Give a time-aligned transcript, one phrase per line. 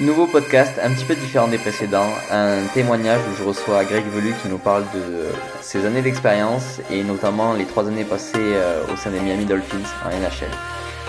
[0.00, 4.32] Nouveau podcast, un petit peu différent des précédents, un témoignage où je reçois Greg Velu
[4.40, 5.26] qui nous parle de
[5.60, 9.78] ses années d'expérience et notamment les trois années passées euh, au sein des Miami Dolphins
[10.04, 10.52] en NHL,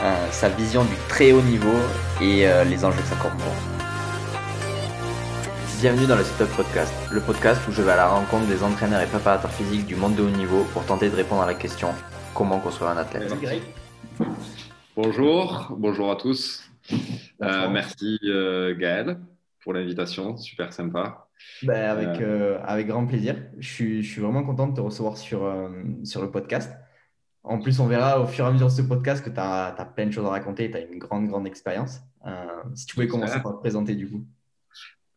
[0.01, 1.77] euh, sa vision du très haut niveau
[2.19, 3.59] et euh, les enjeux que ça comporte.
[5.79, 9.01] Bienvenue dans le Setup Podcast, le podcast où je vais à la rencontre des entraîneurs
[9.01, 11.89] et préparateurs physiques du monde de haut niveau pour tenter de répondre à la question
[12.33, 13.31] comment construire un athlète?
[14.95, 16.68] Bonjour, bonjour à tous.
[17.41, 19.17] Euh, merci euh, Gaël
[19.61, 21.27] pour l'invitation, super sympa.
[21.63, 23.35] Ben, avec, euh, avec grand plaisir.
[23.59, 25.69] Je suis, je suis, vraiment content de te recevoir sur,
[26.03, 26.73] sur le podcast.
[27.43, 29.67] En plus, on verra au fur et à mesure de ce podcast que tu as,
[29.67, 31.99] as, plein de choses à raconter et tu as une grande, grande expérience.
[32.73, 34.25] si tu pouvais commencer par te présenter du coup.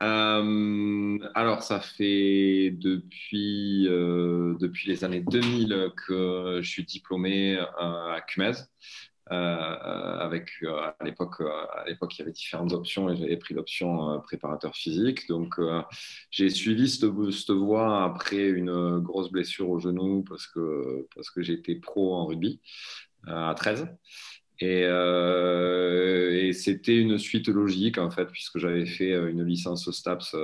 [0.01, 8.55] alors, ça fait depuis, depuis les années 2000 que je suis diplômé à CUMES.
[9.33, 13.39] Euh, avec euh, à l'époque euh, à l'époque il y avait différentes options et j'avais
[13.39, 15.59] pris l'option préparateur physique donc
[16.31, 21.41] j'ai suivi cette, cette, voie après une grosse blessure au genou parce que parce que
[21.41, 22.61] j'étais pro en rugby
[23.27, 23.87] à 13
[24.61, 24.83] et,
[26.53, 30.37] c'était une suite logique en fait puisque j'avais fait une licence STAPS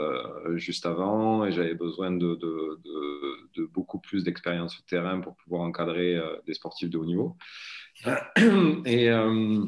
[0.55, 6.19] juste avant et j'avais besoin de, de, beaucoup plus d'expérience au terrain pour pouvoir encadrer
[6.47, 7.37] des sportifs de haut niveau.
[8.87, 9.65] Et, euh,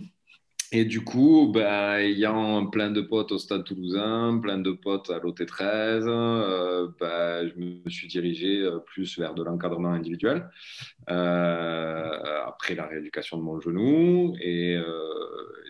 [0.73, 5.19] et du coup, bah, ayant plein de potes au Stade Toulousain, plein de potes à
[5.19, 10.49] l'OT13, euh, bah, je me suis dirigé euh, plus vers de l'encadrement individuel
[11.09, 14.37] après la rééducation de mon genou.
[14.41, 14.81] Et,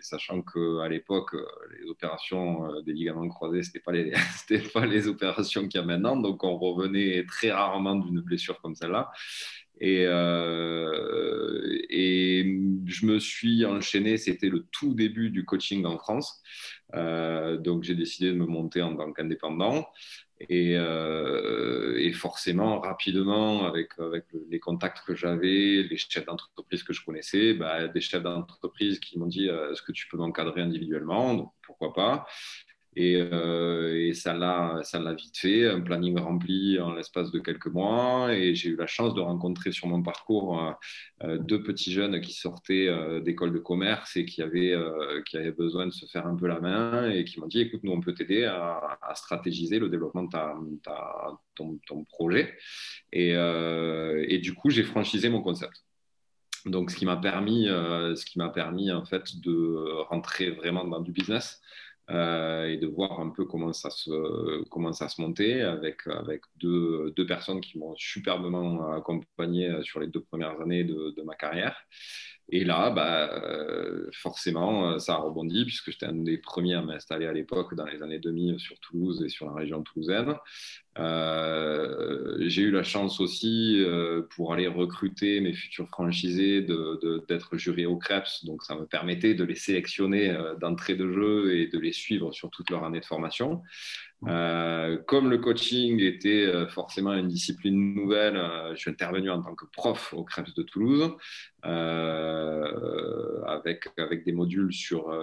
[0.03, 1.34] sachant qu'à l'époque,
[1.78, 3.92] les opérations des ligaments croisés, ce n'était pas,
[4.81, 6.16] pas les opérations qu'il y a maintenant.
[6.16, 9.11] Donc, on revenait très rarement d'une blessure comme celle-là.
[9.81, 16.42] Et, euh, et, je me suis enchaîné, c'était le tout début du coaching en France.
[16.95, 19.87] Euh, donc j'ai décidé de me monter en tant qu'indépendant.
[20.48, 27.05] Et, euh, forcément, rapidement, avec, avec les contacts que j'avais, les chefs d'entreprise que je
[27.05, 31.34] connaissais, bah, des chefs d'entreprise qui m'ont dit Est-ce que tu peux m'encadrer individuellement?
[31.34, 32.26] Donc pourquoi pas?
[32.97, 38.34] Et, euh, et ça l'a vite fait, un planning rempli en l'espace de quelques mois.
[38.34, 40.73] Et j'ai eu la chance de rencontrer sur mon parcours euh,
[41.23, 42.89] euh, deux petits jeunes qui sortaient
[43.21, 44.77] d'école de commerce et qui avaient,
[45.27, 47.81] qui avaient besoin de se faire un peu la main et qui m'ont dit écoute,
[47.84, 52.56] nous, on peut t'aider à, à, stratégiser le développement de ta, ta, ton, ton, projet.
[53.12, 55.84] Et, et du coup, j'ai franchisé mon concept.
[56.67, 61.00] Donc, ce qui m'a permis, ce qui m'a permis en fait de rentrer vraiment dans
[61.00, 61.61] du business.
[62.10, 67.12] Euh, et de voir un peu comment ça se, comment se montait avec, avec deux,
[67.16, 71.76] deux personnes qui m'ont superbement accompagné sur les deux premières années de ma carrière.
[72.53, 77.27] Et là, bah, euh, forcément, ça a rebondi puisque j'étais un des premiers à m'installer
[77.27, 80.34] à l'époque dans les années 2000 sur Toulouse et sur la région toulousaine.
[80.99, 87.59] Euh, j'ai eu la chance aussi euh, pour aller recruter mes futurs franchisés d'être de,
[87.59, 88.44] jury au CREPS.
[88.44, 92.50] Donc, ça me permettait de les sélectionner d'entrée de jeu et de les suivre sur
[92.50, 93.62] toute leur année de formation.
[94.26, 99.41] Euh, comme le coaching était euh, forcément une discipline nouvelle, euh, je suis intervenu en
[99.41, 101.12] tant que prof au CREPS de Toulouse
[103.47, 105.14] avec, avec des modules sur,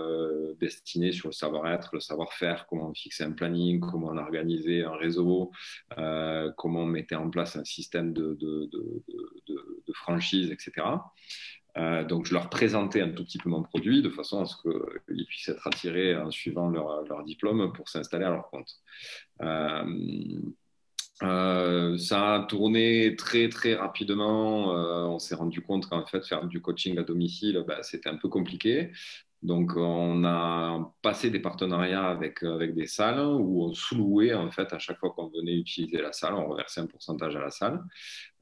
[0.60, 5.52] destinés sur le savoir-être, le savoir-faire, comment fixer un planning, comment on organisait un réseau,
[5.96, 8.70] comment on mettait en place un système de
[9.94, 10.86] franchise, etc.
[11.78, 14.56] Euh, donc, je leur présentais un tout petit peu mon produit de façon à ce
[15.08, 18.70] qu'ils puissent être attirés en suivant leur, diplôme pour s'installer à leur compte.
[19.42, 20.40] Euh,
[21.24, 24.70] euh, ça a tourné très très rapidement.
[25.14, 28.30] on s'est rendu compte qu'en fait faire du coaching à domicile, bah, c'était un peu
[28.30, 28.92] compliqué.
[29.44, 34.74] Donc, on a passé des partenariats avec, avec des salles où on sous-louait en fait
[34.74, 37.84] à chaque fois qu'on venait utiliser la salle, on reversait un pourcentage à la salle.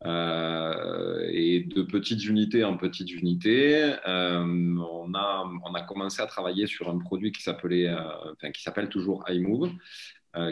[0.05, 6.27] Euh, et de petites unités en petites unités, euh, on, a, on a commencé à
[6.27, 9.71] travailler sur un produit qui s'appelait, euh, qui s'appelle toujours iMove,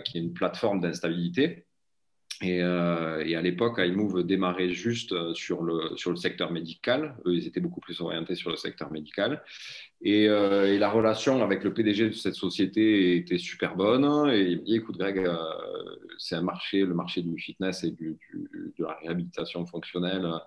[0.06, 1.66] qui est une plateforme d'instabilité.
[2.44, 7.16] Et, et, à l'époque, iMove démarrait juste sur le, sur le secteur médical.
[7.26, 9.42] Eux, ils étaient beaucoup plus orientés sur le secteur médical.
[10.02, 14.30] Et, et, la relation avec le PDG de cette société était super bonne.
[14.32, 15.26] Et il me dit, écoute Greg,
[16.18, 18.18] c'est un marché, le marché du fitness et de
[18.80, 20.38] la réhabilitation fonctionnelle euh,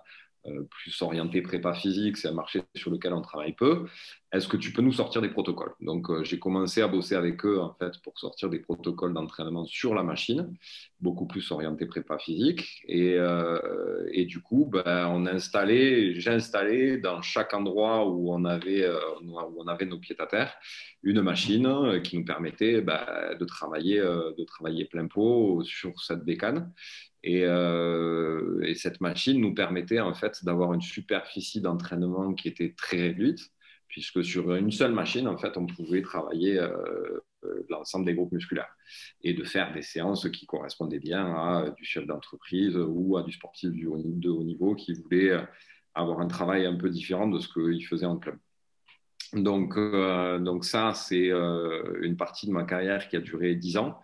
[0.69, 3.85] plus orienté prépa physique, c'est un marché sur lequel on travaille peu.
[4.31, 5.73] est-ce que tu peux nous sortir des protocoles?
[5.79, 9.65] Donc, euh, j'ai commencé à bosser avec eux en fait pour sortir des protocoles d'entraînement
[9.65, 10.53] sur la machine,
[10.99, 12.83] beaucoup plus orienté prépa physique.
[12.87, 18.83] Et, euh, du coup, ben, on installé, j'ai installé dans chaque endroit où on avait,
[18.83, 20.53] euh, où on avait nos pieds à terre
[21.03, 23.05] une machine qui nous permettait ben,
[23.39, 26.73] de travailler, de travailler plein pot sur cette bécane.
[27.29, 32.97] Et, et, cette machine nous permettait en fait d'avoir une superficie d'entraînement qui était très
[32.97, 33.51] réduite
[33.87, 36.69] puisque sur une seule machine, en fait, on pouvait travailler euh,
[37.43, 38.69] euh, l'ensemble des groupes musculaires
[39.23, 43.31] et de faire des séances qui correspondaient bien à du chef d'entreprise ou à du
[43.31, 45.41] sportif de haut niveau qui voulait euh,
[45.93, 48.37] avoir un travail un peu différent de ce qu'il faisait en club.
[49.33, 51.31] Donc, donc ça, c'est
[52.01, 53.99] une partie de ma carrière qui a duré 10 ans.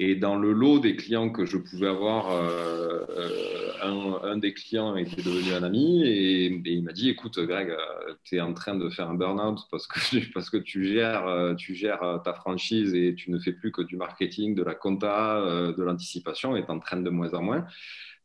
[0.00, 4.94] Et dans le lot des clients que je pouvais avoir, euh, euh, un, des clients
[4.94, 8.76] était devenu un ami et, il m'a dit Écoute, Greg, euh, tu es en train
[8.76, 9.98] de faire un burn-out parce que,
[10.34, 13.96] parce que tu, gères, tu gères ta franchise et tu ne fais plus que du
[13.96, 15.42] marketing, de la compta,
[15.76, 17.66] de l'anticipation et tu en train de moins en moins.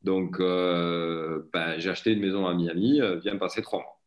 [0.04, 4.03] Donc, ben, j'ai acheté une maison à Miami, viens passer trois mois.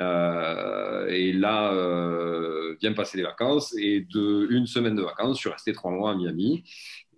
[0.00, 3.74] Euh, et là, euh, vient passer les vacances.
[3.78, 6.64] Et de une semaine de vacances, je suis resté trois mois à Miami.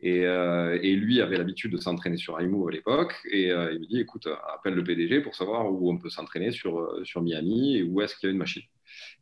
[0.03, 3.15] Et, euh, lui avait l'habitude de s'entraîner sur iMove à l'époque.
[3.31, 6.53] Et euh, il me dit écoute, appelle le PDG pour savoir où on peut s'entraîner
[6.53, 8.63] sur, sur Miami et où est-ce qu'il y a une machine.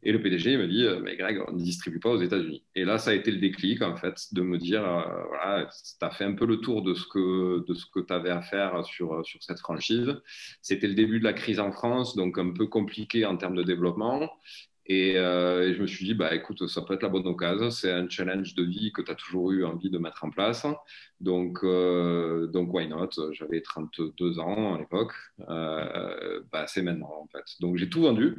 [0.05, 2.63] Et le PDG me dit, euh, mais Greg, on ne distribue pas aux États-Unis.
[2.75, 6.05] Et là, ça a été le déclic, en fait, de me dire, euh, voilà, tu
[6.05, 7.65] as fait un peu le tour de ce que,
[7.95, 10.15] que tu avais à faire sur, sur cette franchise.
[10.61, 13.63] C'était le début de la crise en France, donc un peu compliqué en termes de
[13.63, 14.31] développement.
[14.87, 17.71] Et, euh, je me suis dit, bah, écoute, ça peut être la bonne occasion.
[17.71, 20.67] C'est un challenge de vie que tu as toujours eu envie de mettre en place.
[21.21, 23.09] Donc, donc why not?
[23.33, 25.15] J'avais 32 ans à l'époque.
[25.49, 27.45] bah, c'est maintenant, en fait.
[27.61, 28.37] Donc, j'ai tout vendu.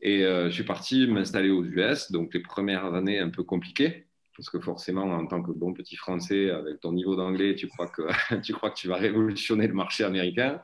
[0.00, 4.06] Et euh, je suis parti m'installer aux US, donc les premières années un peu compliquées,
[4.36, 7.68] parce que forcément, en tant que bon petit français, avec ton niveau d'anglais, tu
[8.42, 10.62] tu crois que tu vas révolutionner le marché américain,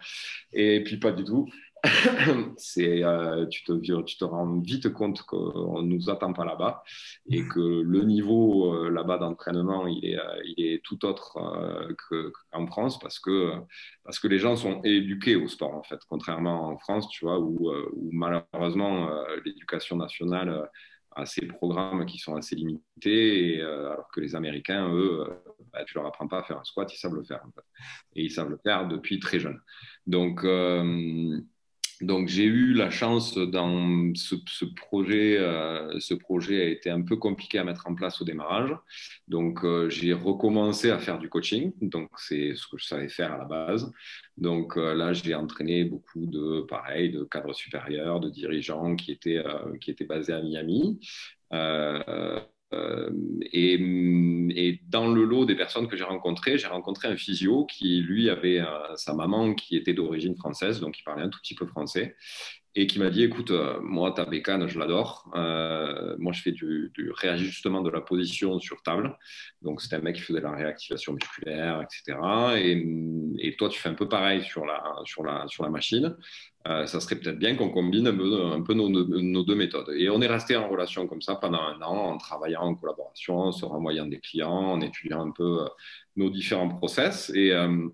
[0.52, 1.48] et puis pas du tout.
[2.56, 6.82] c'est, euh, tu, te, rends vite compte qu'on ne nous attend pas là-bas
[7.28, 11.38] et que le niveau euh, là-bas d'entraînement, il est, euh, tout autre
[12.50, 13.52] qu'en France parce que,
[14.02, 17.38] parce que les gens sont éduqués au sport, en fait, contrairement en France, tu vois,
[17.38, 17.70] où,
[18.12, 19.08] malheureusement
[19.44, 20.68] l'éducation nationale
[21.16, 25.26] a ces programmes qui sont assez limités, alors que les Américains, eux,
[25.72, 27.42] bah, tu leur apprends pas à faire un squat, ils savent le faire.
[28.16, 29.60] Et ils savent le faire depuis très jeune.
[30.06, 30.44] Donc,
[32.00, 35.38] donc j'ai eu la chance dans ce, projet.
[35.38, 38.74] Euh, ce projet a été un peu compliqué à mettre en place au démarrage.
[39.28, 41.72] Donc euh, j'ai recommencé à faire du coaching.
[41.80, 43.92] Donc c'est ce que je savais faire à la base.
[44.36, 49.42] Donc euh, là j'ai entraîné beaucoup de pareil de cadres supérieurs, de dirigeants qui étaient
[49.80, 50.98] qui étaient basés à Miami.
[52.74, 53.10] Euh,
[53.52, 58.30] et, dans le lot des personnes que j'ai rencontrées, j'ai rencontré un physio qui, lui,
[58.30, 61.66] avait euh, sa maman qui était d'origine française, donc il parlait un tout petit peu
[61.66, 62.16] français,
[62.76, 65.30] et qui m'a dit écoute, euh, moi, ta bécane, je l'adore.
[65.32, 69.16] moi, je fais du, réajustement de la position sur table.
[69.62, 72.18] Donc, c'était un mec qui faisait la réactivation musculaire, etc.
[73.38, 76.16] Et, toi, tu fais un peu pareil sur la, sur la, sur la machine.
[76.66, 79.90] Euh, ça serait peut-être bien qu'on combine un peu, nos, deux méthodes.
[79.98, 83.38] Et on est resté en relation comme ça pendant un an, en travaillant en collaboration,
[83.38, 85.68] en se renvoyant des clients, en étudiant un peu euh,
[86.16, 87.30] nos différents process.
[87.34, 87.86] Et, euh,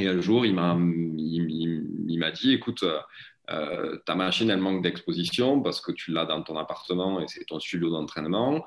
[0.00, 2.84] et un jour, il m'a il, m'a dit, écoute,
[3.46, 7.60] ta machine, elle manque d'exposition parce que tu l'as dans ton appartement et c'est ton
[7.60, 8.64] studio d'entraînement.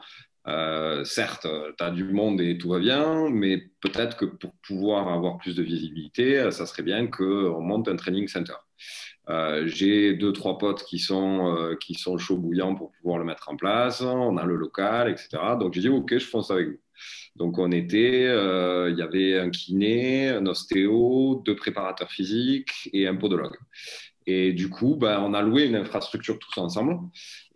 [1.04, 1.48] certes,
[1.78, 5.56] tu as du monde et tout va bien, mais peut-être que pour pouvoir avoir plus
[5.56, 8.54] de visibilité, ça serait bien qu'on monte un training center.
[9.30, 13.26] Euh, j'ai deux, trois potes qui sont, euh, qui sont chauds bouillants pour pouvoir le
[13.26, 14.02] mettre en place.
[14.02, 15.30] On a le local, etc.
[15.60, 16.80] Donc j'ai dit, OK, je fonce avec vous.
[17.36, 23.08] Donc on était, euh, il y avait un kiné, un ostéo, deux préparateurs physiques et
[23.08, 23.58] un podologue.
[24.28, 27.00] Et du coup, ben, on a loué une infrastructure tous ensemble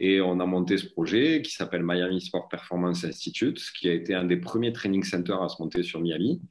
[0.04, 4.16] et on a monté ce projet qui s'appelle Miami Sport Performance Institute, qui a été
[4.16, 6.42] un des premiers training centers à se monter sur Miami.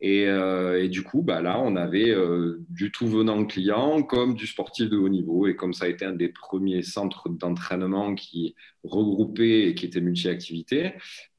[0.00, 4.46] Et, euh, du coup, ben, là, on avait euh, du tout venant client comme du
[4.46, 5.48] sportif de haut niveau.
[5.48, 8.54] Et comme ça a été un des premiers centres d'entraînement qui
[8.84, 10.94] regroupait et qui était multi-activité,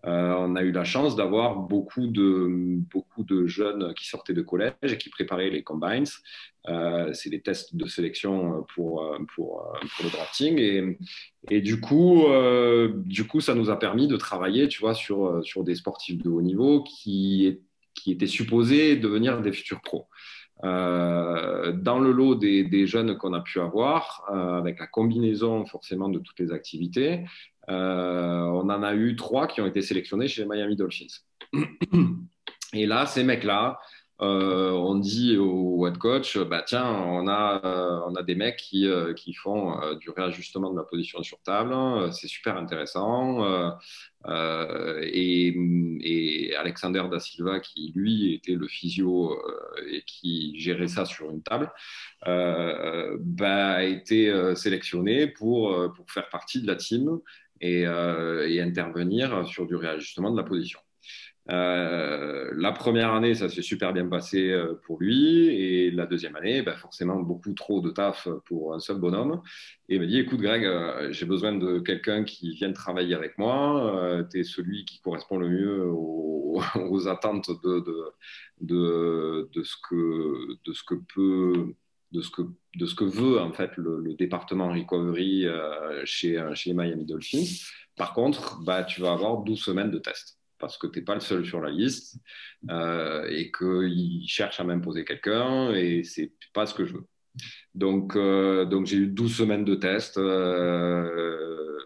[0.06, 2.48] euh, on a eu la chance d'avoir beaucoup de,
[2.90, 6.06] beaucoup de jeunes qui sortaient de collège et qui préparaient les combines.
[7.14, 9.06] C'est des tests de sélection pour,
[9.36, 10.98] pour, le drafting.
[11.50, 15.44] Et du, coup, euh, du coup, ça nous a permis de travailler tu vois, sur,
[15.44, 17.60] sur des sportifs de haut niveau qui,
[17.94, 20.08] qui étaient supposés devenir des futurs pros.
[20.62, 26.40] dans le lot des, jeunes qu'on a pu avoir, avec la combinaison forcément de toutes
[26.40, 27.26] les activités,
[27.68, 31.22] on en a eu trois qui ont été sélectionnés chez les Miami Dolphins.
[32.74, 33.80] Et là, ces mecs-là,
[34.22, 38.58] euh, on dit au head coach, bah, tiens, on a, euh, on a des mecs
[38.58, 41.74] qui, euh, font du réajustement de la position sur table,
[42.14, 43.44] c'est super intéressant.
[45.02, 49.38] Et, Alexander Da Silva, qui lui était le physio
[49.92, 51.72] et qui gérait ça sur une table,
[52.26, 57.20] bah, a été sélectionné pour, pour faire partie de la team
[57.62, 60.80] et, et intervenir sur du réajustement de la position.
[61.50, 65.48] Euh, la première année, ça s'est super bien passé euh, pour lui.
[65.48, 69.42] Et la deuxième année, ben forcément, beaucoup trop de taf pour un seul bonhomme.
[69.90, 73.38] Et il m'a dit Écoute, Greg, euh, j'ai besoin de quelqu'un qui vienne travailler avec
[73.38, 74.26] moi.
[74.32, 77.84] tu es celui qui correspond le mieux aux, attentes de,
[78.62, 81.74] de, de, ce que, de ce que peut.
[82.12, 82.44] De ce, que,
[82.76, 85.48] de ce que veut en fait le, département recovery
[86.06, 87.66] chez, chez Miami Dolphins.
[87.96, 91.16] Par contre, bah, tu vas avoir 12 semaines de tests parce que tu n'es pas
[91.16, 92.22] le seul sur la liste
[92.70, 97.06] euh, et qu'il cherche à m'imposer quelqu'un et c'est pas ce que je veux.
[97.76, 100.18] Donc, euh, donc j'ai eu 12 semaines de tests.
[100.18, 101.78] Euh,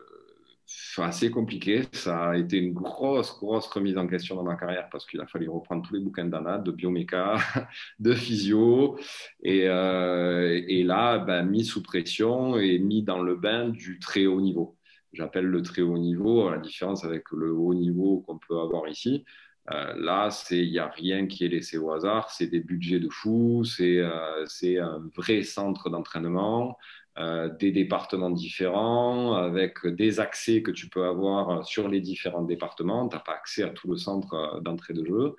[0.97, 1.83] assez compliqué.
[1.91, 5.27] Ça a été une grosse, grosse remise en question dans ma carrière parce qu'il a
[5.27, 7.37] fallu reprendre tous les bouquins d'ANA, de bioméca,
[7.99, 8.99] de physio.
[9.43, 14.41] Et, et là, ben, mis sous pression et mis dans le bain du très haut
[14.41, 14.76] niveau
[15.17, 19.25] j'appelle le très haut niveau, la différence avec le haut niveau qu'on peut avoir ici.
[19.71, 23.09] Euh, là, il n'y a rien qui est laissé au hasard, c'est des budgets de
[23.09, 24.45] fou, c'est euh,
[24.81, 26.77] un vrai centre d'entraînement,
[27.17, 33.09] euh, des départements différents, avec des accès que tu peux avoir sur les différents départements.
[33.09, 35.35] Tu n'as pas accès à tout le centre d'entrée de jeu.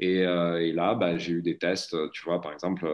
[0.00, 2.88] Et, là, bah, j'ai eu des tests, tu vois, par exemple,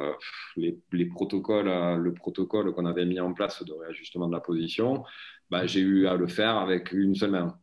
[0.57, 5.05] les protocoles, le protocole qu'on avait mis en place de réajustement de la position,
[5.51, 7.59] bah, j'ai eu à le faire avec une seule main.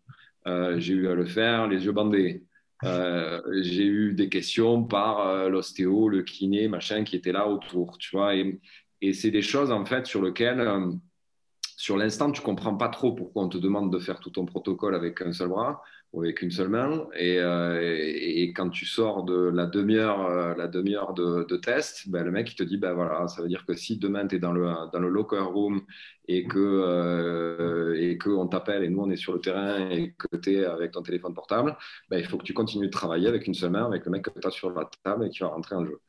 [0.47, 2.43] Euh, j'ai eu à le faire les yeux bandés.
[2.83, 7.97] Euh, j'ai eu des questions par euh, l'ostéo, le kiné, machin, qui était là autour,
[7.99, 8.35] tu vois.
[8.35, 8.59] Et,
[9.01, 10.67] et c'est des choses, en fait, sur lesquelles,
[11.77, 14.95] sur l'instant, tu comprends pas trop pourquoi on te demande de faire tout ton protocole
[14.95, 15.81] avec un seul bras
[16.17, 17.07] avec une seule main.
[17.15, 22.51] Et, et, quand tu sors de la demi-heure la demi-heure de, test, ben, le mec,
[22.51, 24.67] il te dit, ben voilà, ça veut dire que si demain, tu es dans le,
[24.91, 25.81] dans le locker room
[26.27, 30.37] et que euh, et qu'on t'appelle et nous on est sur le terrain et que
[30.37, 31.75] tu es avec ton téléphone portable,
[32.09, 34.23] ben, il faut que tu continues de travailler avec une seule main, avec le mec
[34.23, 35.99] que tu as sur la table et qui va rentrer en jeu.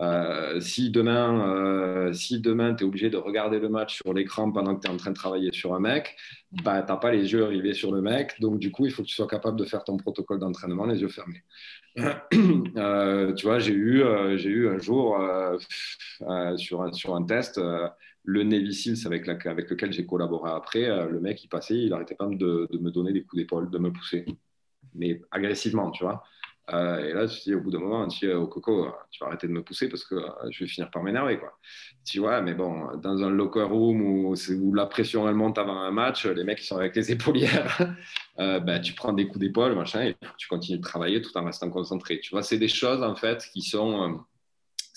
[0.00, 4.50] Euh, si demain, euh, si demain tu es obligé de regarder le match sur l'écran
[4.50, 6.16] pendant que tu es en train de travailler sur un mec,
[6.64, 8.40] bah, tu n'as pas les yeux rivés sur le mec.
[8.40, 11.00] Donc, du coup, il faut que tu sois capable de faire ton protocole d'entraînement les
[11.00, 11.42] yeux fermés.
[11.96, 14.02] tu vois, j'ai eu,
[14.36, 15.18] j'ai eu un jour
[16.56, 17.60] sur, un, sur un test
[18.24, 21.90] le Navy Seals avec, avec lequel j'ai collaboré après, euh, le mec, il passait, il
[21.90, 24.24] n'arrêtait pas de, me donner des coups d'épaule, de me pousser,
[24.94, 26.22] mais agressivement, tu vois.
[26.70, 29.26] Euh, et là, tu dis, au bout d'un moment, tu dis, au coco, tu vas
[29.26, 31.58] arrêter de me pousser parce que euh, je vais finir par m'énerver, quoi.
[32.04, 36.26] Tu vois, mais bon, dans un locker room où, la pression, monte avant un match,
[36.26, 37.94] les mecs, sont avec les épaulières,
[38.38, 41.70] ben, tu prends des coups d'épaule, machin, et tu continues de travailler tout en restant
[41.70, 42.20] concentré.
[42.20, 44.24] Tu vois, c'est des choses, en fait, qui sont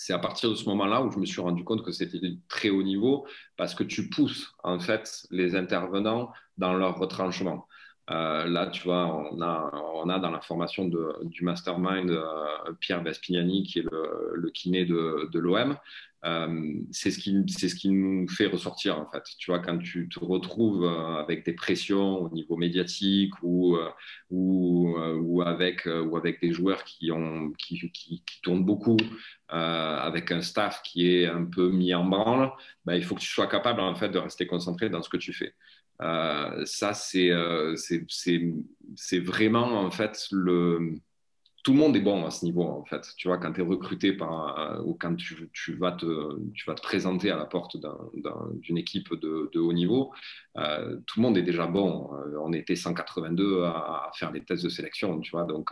[0.06, 2.70] c'est à partir de ce moment-là où je me suis rendu compte que c'était très
[2.70, 7.66] haut niveau parce que tu pousses en fait les intervenants dans leur retranchement.
[8.10, 10.88] Euh, là, tu vois, on a, dans la formation
[11.24, 15.76] du mastermind euh, Pierre Vespignani, qui est le, kiné de, l'OM.
[16.24, 19.24] Euh, c'est ce, qui, ce qui nous fait ressortir, en fait.
[19.38, 23.76] Tu vois, quand tu te retrouves avec des pressions au niveau médiatique ou,
[24.30, 28.96] ou, avec, ou avec des joueurs qui, ont, qui, qui tournent beaucoup,
[29.48, 32.52] avec un staff qui est un peu mis en branle,
[32.84, 35.16] ben, il faut que tu sois capable, en fait, de rester concentré dans ce que
[35.16, 35.54] tu fais.
[36.02, 40.94] Euh, ça, euh, c'est vraiment en fait le.
[41.64, 43.02] Tout le monde est bon à ce niveau, en fait.
[43.16, 47.44] Tu vois, quand tu es recruté par, ou quand tu, vas te, présenter à la
[47.44, 47.76] porte
[48.60, 50.12] d'une équipe de, haut niveau,
[50.58, 52.08] euh, tout le monde est déjà bon.
[52.40, 55.42] On était 182 à, faire les tests de sélection, tu vois.
[55.42, 55.70] Donc,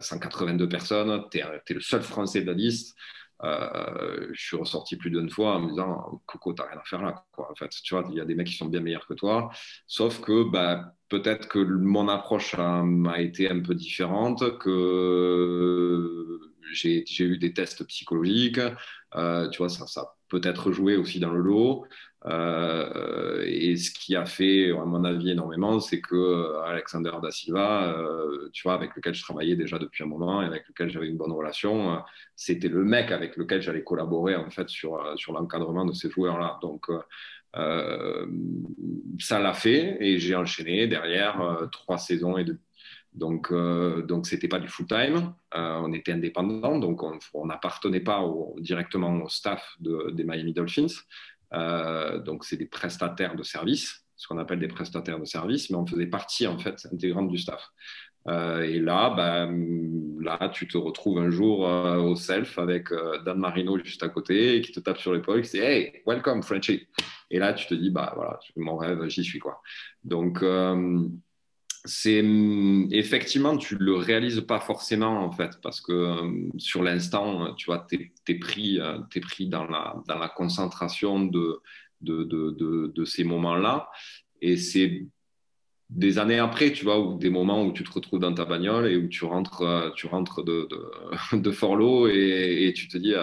[0.00, 2.96] 182 personnes, tu es, le seul Français de la liste.
[3.44, 7.02] Euh, je suis ressorti plus d'une fois en me disant Coco, t'as rien à faire
[7.02, 7.26] là.
[7.36, 9.50] En fait, tu vois, il y a des mecs qui sont bien meilleurs que toi.
[9.86, 12.84] Sauf que bah, peut-être que mon approche a,
[13.18, 16.40] été un peu différente, que
[16.72, 18.60] j'ai eu des tests psychologiques.
[19.14, 21.86] Euh, tu vois, ça, ça peut-être joué aussi dans le lot.
[22.26, 27.30] Euh, et ce qui a fait, à mon avis, énormément, c'est que euh, Alexander Da
[27.30, 30.90] Silva, euh, tu vois, avec lequel je travaillais déjà depuis un moment et avec lequel
[30.90, 32.02] j'avais une bonne relation,
[32.34, 36.58] c'était le mec avec lequel j'allais collaborer en fait sur, sur l'encadrement de ces joueurs-là.
[36.62, 36.86] Donc,
[39.20, 42.58] ça l'a fait et j'ai enchaîné derrière trois saisons et demie.
[43.12, 43.52] Donc,
[44.08, 47.00] donc c'était pas du full time, on était indépendant, donc
[47.32, 48.24] on n'appartenait pas
[48.58, 50.88] directement au staff des Miami Dolphins.
[51.54, 55.76] Euh, donc, c'est des prestataires de services, ce qu'on appelle des prestataires de services, mais
[55.76, 57.68] on faisait partie, en fait, intégrante du staff.
[58.26, 59.48] Euh, et là, bah,
[60.20, 62.88] là, tu te retrouves un jour euh, au self avec
[63.24, 66.88] Dan Marino juste à côté qui te tape sur l'épaule, qui dit Hey, welcome, Frenchy.
[67.30, 69.60] Et là, tu te dis Bah voilà, mon rêve, j'y suis quoi.
[70.04, 70.42] Donc,
[71.84, 72.24] c'est
[72.92, 76.16] effectivement, tu le réalises pas forcément en fait, parce que
[76.56, 81.60] sur l'instant, tu vois, tu es, pris, es pris dans, la, concentration de,
[83.04, 83.90] ces moments-là.
[84.40, 85.06] Et c'est
[85.90, 88.86] des années après, tu vois, ou des moments où tu te retrouves dans ta bagnole
[88.90, 93.14] et où tu rentres, tu rentres de, de, et, et, tu te dis,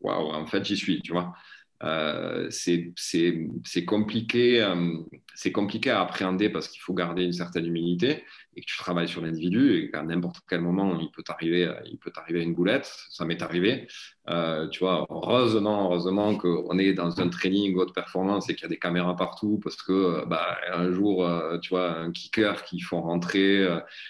[0.00, 1.34] waouh, en fait, j'y suis, tu vois.
[1.82, 4.98] Euh, c'est compliqué, euh,
[5.34, 8.24] c'est compliqué à appréhender parce qu'il faut garder une certaine humilité
[8.56, 11.98] et que tu travailles sur l'individu et qu'à n'importe quel moment il peut t'arriver, il
[11.98, 12.90] peut t'arriver une goulette.
[13.10, 13.86] Ça m'est arrivé.
[14.28, 18.66] Euh, tu vois, heureusement, heureusement qu'on est dans un training haute performance et qu'il y
[18.66, 21.28] a des caméras partout parce que bah, un jour,
[21.62, 23.66] tu vois, un kicker qui font rentrer,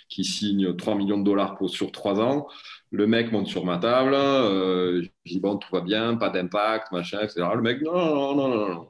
[0.09, 2.47] qui signe 3 millions de dollars sur 3 ans.
[2.93, 6.91] Le mec monte sur ma table, euh, je dis bon, tout va bien, pas d'impact,
[6.91, 7.47] machin, etc.
[7.55, 8.89] Le mec, non, non, non, non, non.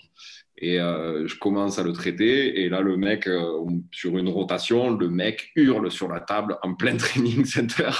[0.60, 4.96] Et euh, je commence à le traiter, et là, le mec, euh, sur une rotation,
[4.96, 7.90] le mec hurle sur la table en plein training center.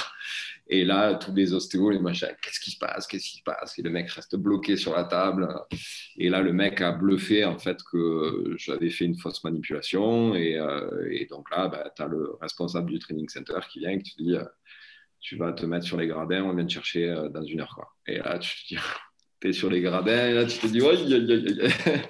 [0.67, 3.05] Et là, tous les ostéos, les machins, qu'est-ce qui se passe?
[3.07, 3.77] Qu'est-ce qui se passe?
[3.77, 5.53] Et le mec reste bloqué sur la table.
[6.17, 10.33] Et là, le mec a bluffé en fait que j'avais fait une fausse manipulation.
[10.33, 10.57] Et,
[11.09, 14.15] et donc là, bah, tu as le responsable du training center qui vient et qui
[14.15, 14.37] te dit
[15.21, 17.73] tu vas te mettre sur les gradins, on vient te chercher euh, dans une heure.
[17.75, 17.93] Quoi.
[18.07, 18.81] Et là, tu te dis,
[19.41, 20.95] tu es sur les gradins, là, tu te dis, ouais,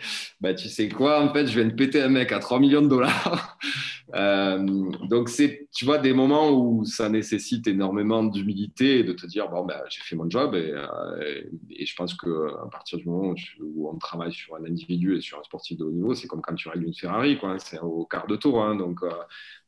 [0.41, 2.81] bah, tu sais quoi, en fait, je viens de péter un mec à 3 millions
[2.81, 3.57] de dollars.
[4.15, 4.59] euh,
[5.07, 9.47] donc, c'est, tu vois, des moments où ça nécessite énormément d'humilité et de te dire,
[9.49, 10.55] bon, ben, j'ai fait mon job.
[10.55, 15.21] Et, euh, je pense qu'à partir du moment où, on travaille sur un individu et
[15.21, 17.57] sur un sportif de haut niveau, c'est comme quand tu règles une Ferrari, quoi.
[17.59, 18.61] C'est au quart de tour.
[18.61, 18.99] Hein, donc,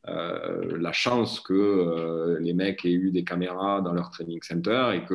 [0.08, 5.06] euh, la chance que les mecs aient eu des caméras dans leur training center et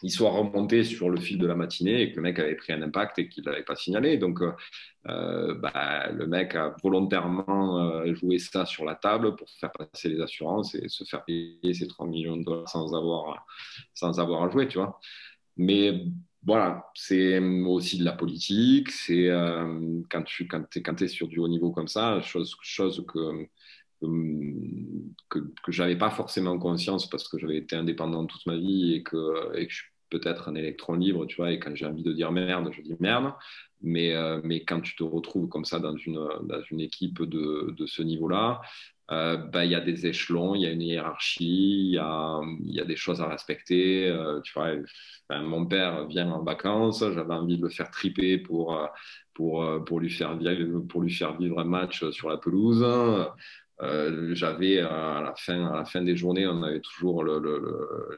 [0.00, 2.72] qu'ils soient remontés sur le fil de la matinée et que le mec avait pris
[2.72, 4.16] un impact et qu'il ne l'avait pas signalé.
[4.16, 10.08] Donc, euh, bah, le mec a volontairement joué ça sur la table pour faire passer
[10.08, 13.46] les assurances et se faire payer ses 3 millions de dollars sans avoir,
[13.94, 15.00] sans avoir à jouer, tu vois.
[15.56, 16.04] Mais
[16.44, 18.90] voilà, c'est aussi de la politique.
[18.90, 19.28] C'est
[20.10, 23.48] quand tu quand es, es, sur du haut niveau comme ça, chose, chose que
[24.00, 29.02] que, que j'avais pas forcément conscience parce que j'avais été indépendant toute ma vie et
[29.02, 32.02] que, et que je suis peut-être un électron libre, tu vois, et quand j'ai envie
[32.02, 33.32] de dire merde, je dis merde.
[33.80, 37.74] Mais, euh, mais quand tu te retrouves comme ça dans une, dans une équipe de,
[37.76, 38.60] de ce niveau-là,
[39.10, 42.40] euh, bah, il y a des échelons, il y a une hiérarchie, il y a,
[42.64, 44.08] y a, des choses à respecter.
[44.08, 44.72] Euh, tu vois,
[45.30, 48.76] mon père vient en vacances, j'avais envie de le faire triper pour,
[49.32, 52.84] pour, pour, lui faire vivre, pour lui faire vivre un match sur la pelouse.
[53.80, 57.22] Euh, j'avais euh, à la fin des journées on avait toujours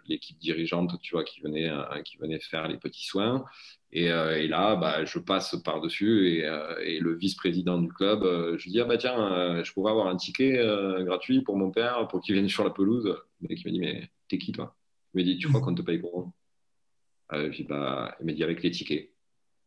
[0.07, 3.45] l'équipe dirigeante tu vois qui venait euh, qui venait faire les petits soins.
[3.93, 6.39] Et, et là bah, je passe par dessus et,
[6.83, 8.23] et le vice-président du club
[8.57, 10.65] je dis ah bah tiens je pourrais avoir un ticket
[11.01, 13.15] gratuit pour mon père pour qu'il vienne sur la pelouse?
[13.43, 14.75] Mec il me dit mais t'es qui toi?
[15.13, 16.33] Il me dit tu crois qu'on te paye pour?
[17.33, 19.11] Je bah il me dit avec les tickets.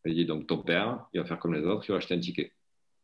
[0.05, 2.15] Il me dit donc ton père il va faire comme les autres il va acheter
[2.15, 2.51] un ticket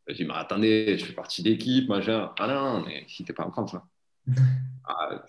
[0.09, 2.31] je dis, mais attendez, je fais partie d'équipe, machin.
[2.39, 3.75] Ah non, mais si t'es pas en France,
[4.87, 5.23] ah,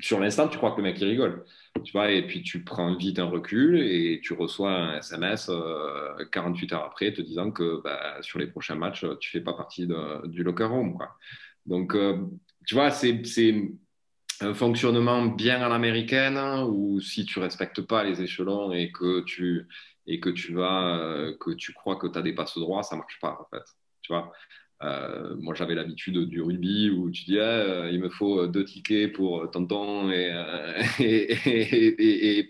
[0.00, 1.44] sur l'instant, tu crois que le mec il rigole.
[1.84, 5.50] Tu vois, et puis tu prends vite un recul et tu reçois un SMS
[6.32, 9.54] 48 euh, heures après te disant que bah, sur les prochains matchs, tu fais pas
[9.54, 9.88] partie
[10.24, 10.94] du locker room.
[10.96, 11.16] Quoi.
[11.66, 12.18] Donc, euh,
[12.66, 13.22] tu vois, c'est
[14.40, 19.66] un fonctionnement bien à l'américaine où si tu respectes pas les échelons et que tu,
[20.06, 22.96] et que tu vas, euh, que tu crois que tu as des passes droits, ça
[22.96, 23.64] marche pas en fait.
[24.06, 24.32] Tu vois
[24.82, 29.12] euh, moi, j'avais l'habitude du rugby où tu dis ah, il me faut deux tickets
[29.12, 30.28] pour tonton et,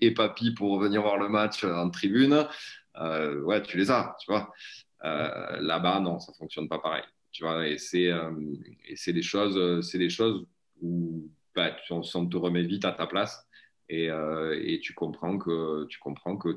[0.01, 2.47] et, papy pour venir voir le match en tribune.
[2.97, 4.53] Euh, ouais, tu les as, tu vois.
[5.03, 7.05] Là-bas, non, ça fonctionne pas pareil.
[7.33, 8.11] Tu vois, et c'est
[9.13, 10.47] des choses, des choses
[10.83, 13.47] où bah, tu, on, te remet vite à ta place.
[13.89, 14.11] Et,
[14.83, 16.01] tu comprends que tu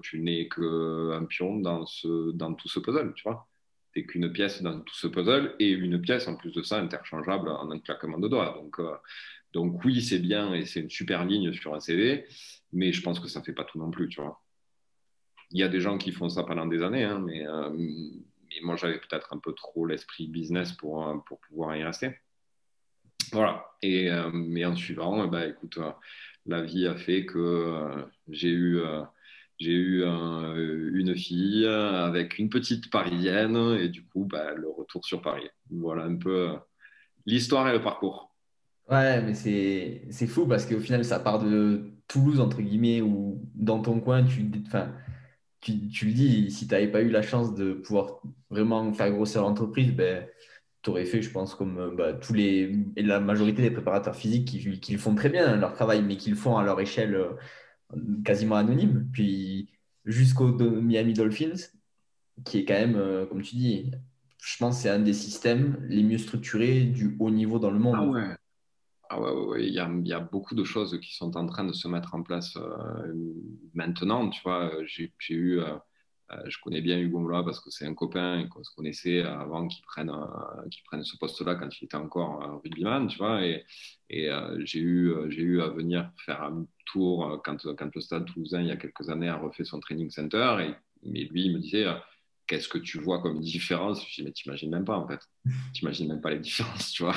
[0.02, 3.49] tu n'es qu'un pion dans ce dans tout ce puzzle tu vois
[3.94, 7.50] t'es qu'une pièce dans tout ce puzzle et une pièce en plus de ça interchangeable
[7.50, 8.58] en un claquement de doigts.
[8.62, 8.96] Donc, euh,
[9.54, 12.26] donc oui, c'est bien et c'est une super ligne sur un CV,
[12.72, 14.42] mais je pense que ça fait pas tout non plus, tu vois.
[15.52, 18.62] Il y a des gens qui font ça pendant des années, hein, mais, euh, mais,
[18.62, 22.16] moi j'avais peut-être un peu trop l'esprit business pour, euh, pour pouvoir y rester.
[23.32, 23.66] Voilà.
[23.82, 25.78] Et mais en suivant, bah, écoute,
[26.48, 28.82] la vie a fait que j'ai eu
[29.60, 35.22] j'ai eu une fille avec une petite parisienne et du coup, bah, le retour sur
[35.22, 35.48] Paris.
[35.70, 36.54] Voilà un peu euh,
[37.26, 38.34] l'histoire et le parcours.
[38.90, 43.82] Ouais, mais c'est fou parce qu'au final, ça part de Toulouse, entre guillemets, ou dans
[43.82, 44.50] ton coin, tu,
[45.62, 49.12] tu, tu le dis, si tu n'avais pas eu la chance de pouvoir vraiment faire
[49.12, 50.26] grossir l'entreprise, ben,
[50.82, 54.46] tu aurais fait, je pense, comme bah, tous les, et la majorité des préparateurs physiques
[54.82, 57.34] qui, font très bien leur travail, mais qui le font à leur échelle euh,
[58.24, 59.08] quasiment anonyme.
[59.12, 59.70] Puis
[60.06, 61.70] jusqu'au Miami Dolphins,
[62.46, 63.92] qui est quand même, euh, comme tu dis,
[64.42, 67.80] je pense que c'est un des systèmes les mieux structurés du haut niveau dans le
[67.80, 67.96] monde.
[67.98, 68.36] Ah ouais.
[69.12, 71.64] Ah ouais, Il, y a, il, y a, beaucoup de choses qui sont en train
[71.64, 73.14] de se mettre en place euh,
[73.74, 74.30] maintenant.
[74.30, 75.76] Tu vois, j'ai eu, euh,
[76.46, 79.84] je connais bien Hugo Mlois parce que c'est un copain qu'on se connaissait avant qu'il
[79.84, 80.12] prenne,
[80.70, 83.46] qu'il prenne ce poste-là quand il était encore rugbyman, tu vois.
[83.46, 83.66] Et,
[84.10, 88.26] et j'ai eu, j'ai eu à venir faire un tour euh, quand, quand le Stade
[88.26, 90.58] Toulousain, il y a quelques années, a refait son training center.
[90.62, 91.96] Et, mais lui, il me disait euh,
[92.48, 94.04] Qu'est-ce que tu vois comme différence?
[94.08, 95.20] Je dis Mais t'imagines même pas, en fait.
[95.74, 97.16] T'imagines même pas les différences, tu vois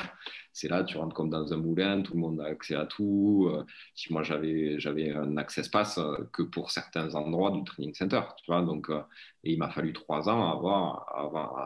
[0.52, 3.50] c'est là, tu rentres comme dans un moulin, tout le monde a accès à tout.
[3.52, 3.64] Euh,
[4.10, 8.50] moi, j'avais, j'avais un accès pass euh, que pour certains endroits du training center, tu
[8.50, 8.62] vois.
[8.62, 9.00] Donc, euh,
[9.44, 11.00] et il m'a fallu trois ans avant,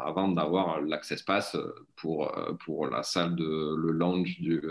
[0.07, 1.57] avant, d'avoir l'accès pass
[1.97, 2.33] pour,
[2.65, 4.63] pour la salle de le lounge du,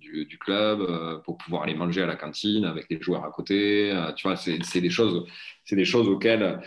[0.00, 3.96] du, club, pour pouvoir aller manger à la cantine avec les joueurs à côté.
[4.16, 5.24] tu vois, c'est des choses,
[5.68, 6.60] c'est des choses auxquelles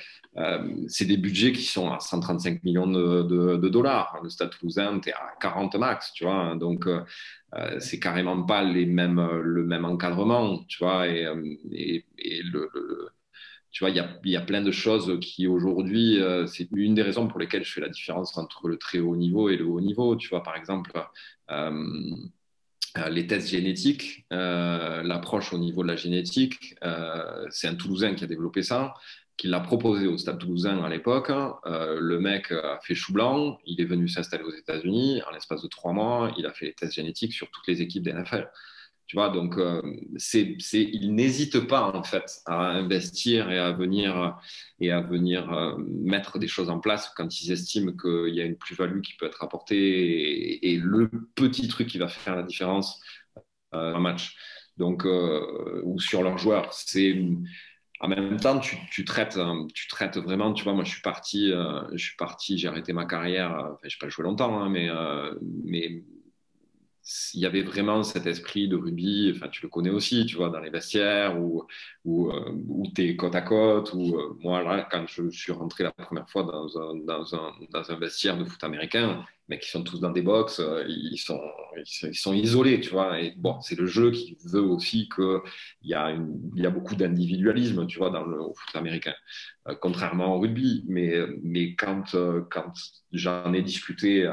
[0.87, 4.19] c'est des budgets qui sont à 135 millions de, dollars.
[4.23, 6.55] Le Stade Toulousain, tu es à 40 max, tu vois.
[6.55, 6.87] Donc,
[7.55, 11.07] euh, c'est carrément pas les mêmes, le même encadrement, tu vois.
[11.07, 11.35] Et, euh,
[11.73, 12.69] le,
[13.71, 16.93] tu vois, il y a, y a, plein de choses qui aujourd'hui, euh, c'est une
[16.93, 19.65] des raisons pour lesquelles je fais la différence entre le très haut niveau et le
[19.65, 20.15] haut niveau.
[20.15, 20.91] Tu vois, par exemple,
[23.09, 26.75] les tests génétiques, l'approche au niveau de la génétique,
[27.49, 28.93] c'est un Toulousain qui a développé ça
[29.41, 31.31] qu'il l'a proposé au Stade Toulousain à l'époque.
[31.65, 35.23] Euh, le mec a fait chou blanc, il est venu s'installer aux États-Unis.
[35.27, 38.03] En l'espace de trois mois, il a fait les tests génétiques sur toutes les équipes
[38.03, 38.47] d'NFL.
[39.11, 39.81] Tu vois, donc euh,
[40.15, 44.39] c'est, il n'hésite pas en fait à investir et à venir
[44.79, 48.45] et à venir euh, mettre des choses en place quand ils estiment qu'il y a
[48.45, 53.01] une plus-value qui peut être apportée et, le petit truc qui va faire la différence
[53.73, 54.37] un match.
[54.77, 57.13] Donc ou sur leurs joueurs, c'est
[57.99, 59.37] en même temps, tu, tu, traites,
[59.73, 62.93] tu traites vraiment, tu vois, moi je suis parti, euh, je suis parti, j'ai arrêté
[62.93, 66.01] ma carrière, enfin, je n'ai pas joué longtemps, hein, mais, euh, mais
[67.33, 70.49] il y avait vraiment cet esprit de rugby, enfin tu le connais aussi, tu vois,
[70.49, 71.65] dans les vestiaires où,
[72.05, 75.83] où, euh, où tu es côte à côte, où moi là, quand je, suis rentré
[75.83, 79.69] la première fois dans un, dans un, dans un vestiaire de foot américain, mais qui
[79.69, 81.41] sont tous dans des box, euh, ils sont,
[81.75, 83.19] ils sont isolés, tu vois.
[83.19, 85.41] Et bon, c'est le jeu qui veut aussi qu'il
[85.83, 86.15] y, a
[86.55, 89.13] y a beaucoup d'individualisme, tu vois, dans le foot américain,
[89.67, 90.85] euh, contrairement au rugby.
[90.87, 92.71] Mais, mais quand, euh, quand
[93.11, 94.25] j'en ai discuté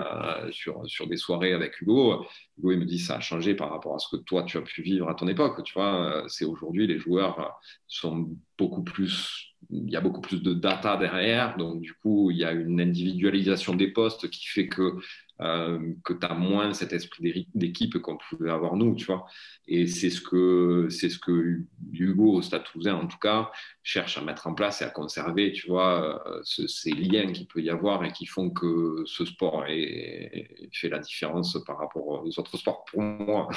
[0.52, 2.24] sur, sur des soirées avec Hugo,
[2.56, 4.62] Hugo il me dit ça a changé par rapport à ce que toi tu as
[4.62, 6.22] pu vivre à ton époque, tu vois.
[6.28, 11.56] C'est aujourd'hui les joueurs sont beaucoup plus il y a beaucoup plus de data derrière.
[11.56, 14.96] Donc, du coup, il y a une individualisation des postes qui fait que,
[15.40, 19.26] euh, que tu as moins cet esprit d'équipe qu'on pouvait avoir nous, tu vois.
[19.68, 21.60] Et c'est ce que, c'est ce que
[21.92, 23.50] Hugo, au Stade Toulousain, en tout cas,
[23.84, 27.60] cherche à mettre en place et à conserver, tu vois, euh, ces liens qu'il peut
[27.60, 32.38] y avoir et qui font que ce sport est, fait la différence par rapport aux
[32.38, 33.48] autres sports pour moi.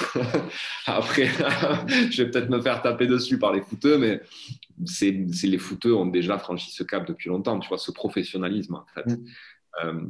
[0.85, 1.25] Après,
[2.11, 4.21] je vais peut-être me faire taper dessus par les footeux, mais
[4.85, 8.85] c'est, les footeux ont déjà franchi ce cap depuis longtemps, tu vois, ce professionnalisme, en
[8.93, 9.09] fait.
[9.09, 9.25] Mm.
[9.83, 10.01] Euh,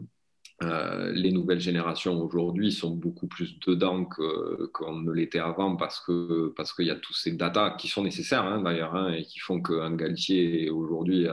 [0.63, 6.53] euh, les nouvelles générations aujourd'hui sont beaucoup plus dedans qu'on ne l'était avant parce que
[6.55, 9.39] parce qu'il y a tous ces datas qui sont nécessaires hein, d'ailleurs hein, et qui
[9.39, 11.27] font qu'un Galtier aujourd'hui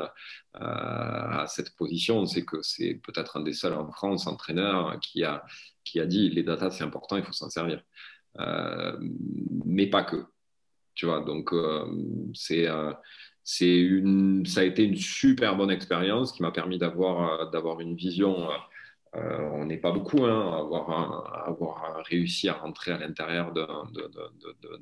[0.55, 5.45] à, cette position, c'est que c'est peut-être un des seuls en France entraîneur qui a
[5.85, 7.83] qui a dit les datas c'est important, il faut s'en servir,
[8.41, 8.97] euh,
[9.65, 10.25] mais pas que.
[10.95, 11.85] Tu vois, donc euh,
[12.35, 12.67] c'est
[13.45, 17.95] c'est une, ça a été une super bonne expérience qui m'a permis d'avoir d'avoir une
[17.95, 18.49] vision
[19.17, 23.53] euh, on n'est pas beaucoup hein, à, avoir, avoir, réussi à rentrer à l'intérieur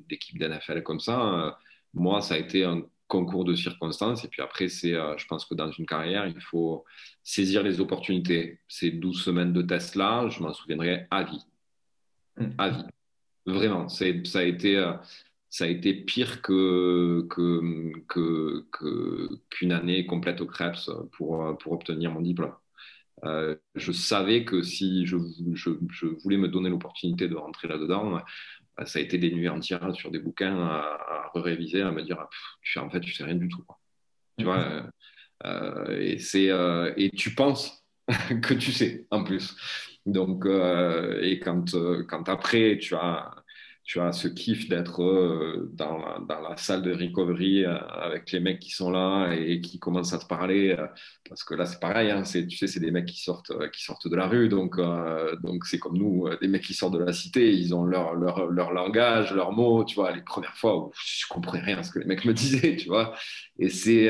[0.07, 1.21] d'équipes d'NFL comme ça.
[1.21, 1.51] Euh,
[1.93, 4.25] moi, ça a été un concours de circonstances.
[4.25, 6.83] Et puis après, c'est, je pense que dans une carrière, il faut
[7.23, 8.59] saisir les opportunités.
[8.67, 11.45] Ces 12 semaines de test-là, je m'en souviendrai à vie.
[12.37, 12.45] Mmh.
[12.57, 12.83] À vie.
[13.45, 13.87] Vraiment.
[13.87, 14.93] Ça a été
[15.49, 17.25] ça a été pire que,
[19.49, 22.53] qu'une année complète au Krebs pour, pour obtenir mon diplôme.
[23.25, 25.17] Euh, je savais que si je,
[25.53, 29.49] je, je voulais me donner l'opportunité de rentrer là-dedans, euh, ça a été des nuits
[29.49, 32.25] entières sur des bouquins à, réviser, à me dire
[32.61, 33.63] tu, en fait, tu sais rien du tout.
[34.37, 34.89] Tu vois,
[35.45, 36.49] euh, et, c'est,
[36.97, 37.83] et tu penses
[38.41, 39.55] que tu sais en plus.
[40.05, 41.75] Donc, et quand,
[42.07, 43.31] quand après tu as
[43.87, 48.59] tu as ce kiff d'être euh, dans, la salle de recovery euh, avec les mecs
[48.59, 50.75] qui sont là et qui commencent à te parler.
[50.77, 50.87] Euh,
[51.29, 54.09] parce que là, c'est pareil, hein, tu sais, c'est des mecs qui sortent, qui sortent
[54.09, 54.49] de la rue.
[54.49, 54.77] Donc,
[55.41, 57.53] donc c'est comme nous, des mecs qui sortent de la cité.
[57.53, 59.85] Ils ont leur, leur, leur, langage, leurs mots.
[59.85, 62.33] Tu vois, les premières fois où je comprenais rien à ce que les mecs me
[62.33, 63.13] disaient, tu vois.
[63.57, 64.09] Et c'est.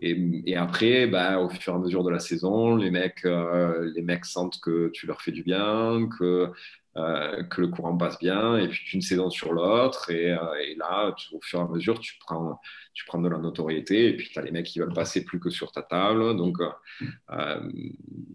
[0.00, 4.24] Et, après, bah, au fur et à mesure de la saison, les mecs, les mecs
[4.24, 6.52] sentent que tu leur fais du bien, que
[6.96, 10.74] euh, que le courant passe bien, et puis d'une saison sur l'autre, et, euh, et,
[10.74, 12.60] là, au fur et à mesure, tu prends,
[12.92, 15.38] tu prends de la notoriété, et puis tu as les mecs qui veulent passer plus
[15.38, 16.36] que sur ta table.
[16.36, 17.70] Donc, euh,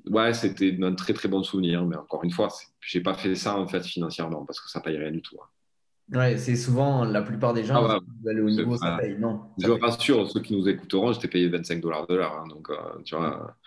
[0.09, 2.47] ouais, c'était un très très bon souvenir, mais encore une fois,
[2.79, 5.37] j'ai pas fait ça en fait financièrement, parce que ça paye rien du tout.
[5.41, 6.19] Hein.
[6.19, 9.17] Ouais, c'est souvent la plupart des gens ah qui veulent au niveau, ça paye.
[9.17, 12.33] Non, je rassure ceux qui nous écouteront, j'étais payé 25 dollars de l'heure.
[12.33, 12.69] Hein, donc,
[13.03, 13.57] tu vois.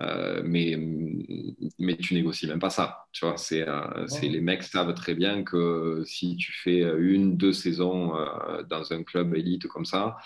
[0.00, 0.76] Euh, mais,
[1.78, 3.06] mais tu négocies même pas ça.
[3.12, 7.52] Tu vois, c'est, euh, les mecs savent très bien que si tu fais une, deux
[7.52, 10.16] saisons euh, dans un club élite comme ça,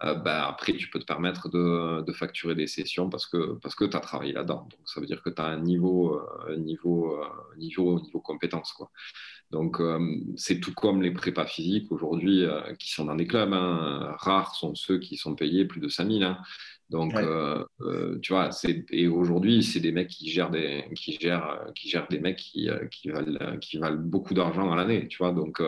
[0.00, 3.86] bah, après tu peux te permettre de, de facturer des sessions parce que, parce que
[3.86, 4.68] tu as travaillé là-dedans.
[4.70, 6.20] Donc ça veut dire que tu as un niveau,
[6.58, 7.18] niveau,
[7.56, 8.74] niveau, niveau compétence.
[8.74, 8.90] Quoi.
[9.50, 9.80] Donc
[10.36, 12.44] c'est tout comme les prépas physiques aujourd'hui
[12.78, 13.54] qui sont dans des clubs.
[13.54, 14.14] Hein.
[14.18, 16.22] Rares sont ceux qui sont payés plus de 5000.
[16.22, 16.38] Hein.
[16.90, 18.50] Donc, euh, euh, tu vois,
[18.90, 22.68] et aujourd'hui, c'est des mecs qui gèrent des, qui gèrent, qui gèrent des mecs qui,
[22.68, 25.32] euh, qui, valent, qui valent beaucoup d'argent à l'année, tu vois.
[25.32, 25.62] Donc,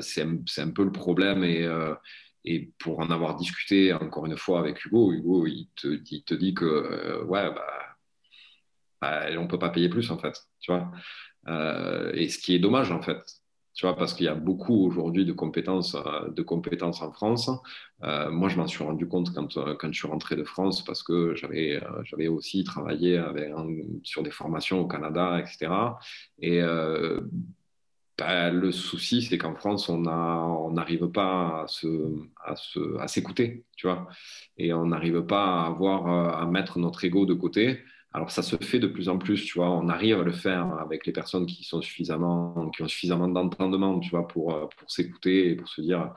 [0.00, 1.42] c'est un, un, peu le problème.
[1.44, 1.68] Et,
[2.44, 6.34] et pour en avoir discuté encore une fois avec Hugo, Hugo, il te, il te
[6.34, 7.96] dit que, ouais, bah,
[9.00, 10.92] bah, on ne peut pas payer plus, en fait, tu vois.
[12.14, 13.41] et ce qui est dommage, en fait,
[13.74, 17.50] tu vois, parce qu'il y a beaucoup aujourd'hui de compétences, euh, de compétences en France.
[18.02, 20.84] Euh, moi, je m'en suis rendu compte quand, euh, quand je suis rentré de France
[20.84, 23.22] parce que j'avais, j'avais aussi travaillé
[24.02, 25.72] sur des formations au Canada, etc.
[26.38, 26.60] Et
[28.18, 29.98] bah, le souci, c'est qu'en France, on
[30.72, 31.66] n'arrive pas
[32.44, 32.54] à,
[33.00, 34.06] à s'écouter, tu vois,
[34.58, 37.80] et on n'arrive pas à avoir, à mettre notre ego de côté
[38.14, 40.66] alors ça se fait de plus en plus, tu vois, on arrive à le faire
[40.78, 44.90] avec les personnes qui sont suffisamment, qui ont suffisamment d'entendement, tu vois, pour, euh, pour
[44.90, 46.12] s'écouter et pour se dire,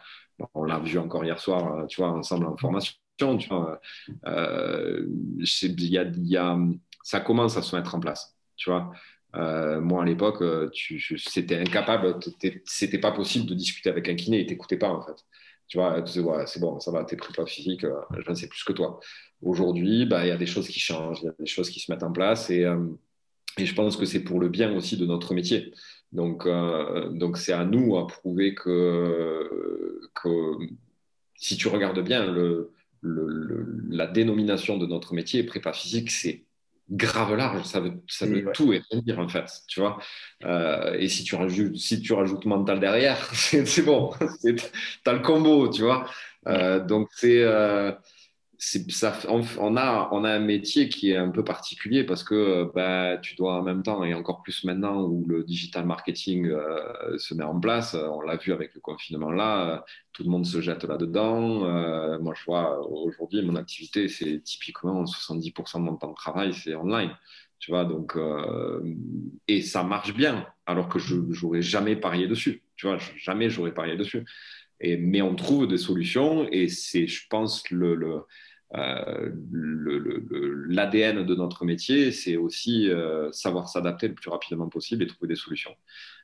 [0.54, 2.98] on l'a vu encore hier soir, euh, tu vois, ensemble en formation,
[3.38, 3.80] tu vois,
[4.28, 5.06] euh,
[5.40, 6.58] y a,
[7.04, 8.92] ça commence à se mettre en place, tu vois.
[9.82, 10.44] moi, à l'époque,
[11.16, 12.20] c'était incapable,
[12.66, 15.16] c'était pas possible de discuter avec un kiné, il t'écoutait pas, en fait.
[15.68, 19.00] Tu vois, c'est bon, ça va, t'es prépa physique, je ne sais plus que toi.
[19.46, 21.80] Aujourd'hui, bah, il y a des choses qui changent, il y a des choses qui
[21.80, 22.84] se mettent en place et, euh,
[23.60, 25.72] et je pense que c'est pour le bien aussi de notre métier.
[26.12, 30.30] Donc, euh, donc c'est à nous à prouver que, que
[31.36, 36.44] si tu regardes bien le, le, la dénomination de notre métier, prépa physique, c'est
[36.90, 40.00] grave large, ça veut, ça veut tout et rien dire en fait, tu vois.
[40.44, 44.10] Euh, et si tu, rajoutes, si tu rajoutes mental derrière, c'est bon,
[44.44, 44.56] tu
[45.06, 46.10] as le combo, tu vois.
[46.88, 47.44] donc c'est
[49.60, 53.64] on, a, un métier qui est un peu particulier parce que bah, tu dois en
[53.64, 57.96] même temps, et encore plus maintenant où le digital marketing euh, se met en place,
[57.96, 61.66] on l'a vu avec le confinement là, tout le monde se jette là-dedans.
[61.66, 66.54] Euh, moi, je vois aujourd'hui, mon activité, c'est typiquement 70% de mon temps de travail,
[66.54, 67.12] c'est online.
[67.60, 68.82] Tu vois, donc, euh,
[69.48, 72.64] et ça marche bien, alors que je n'aurais jamais parié dessus.
[72.76, 74.26] Tu vois, jamais j'aurais parié dessus.
[74.82, 78.26] Et, mais on trouve des solutions et c'est, je pense, le, le
[78.74, 79.32] euh,
[80.68, 85.30] l'ADN de notre métier, c'est aussi euh, savoir s'adapter le plus rapidement possible et trouver
[85.30, 85.76] des solutions.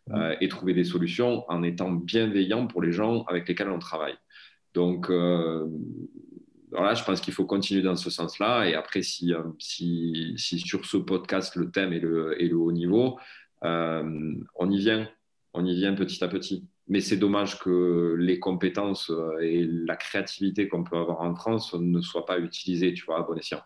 [0.08, 0.16] Mmh.
[0.16, 4.16] Euh, et trouver des solutions en étant bienveillant pour les gens avec lesquels on travaille.
[4.74, 5.10] Donc,
[6.72, 8.70] voilà, je pense qu'il faut continuer dans ce sens-là.
[8.70, 12.72] Et après, si, si, si, sur ce podcast, le thème est le, est le haut
[12.72, 13.20] niveau,
[13.62, 15.10] on y vient.
[15.54, 19.96] On y vient petit à petit mais c'est dommage que les compétences euh, et la
[19.96, 23.62] créativité qu'on peut avoir en France ne soient pas utilisées, tu vois, à bon escient.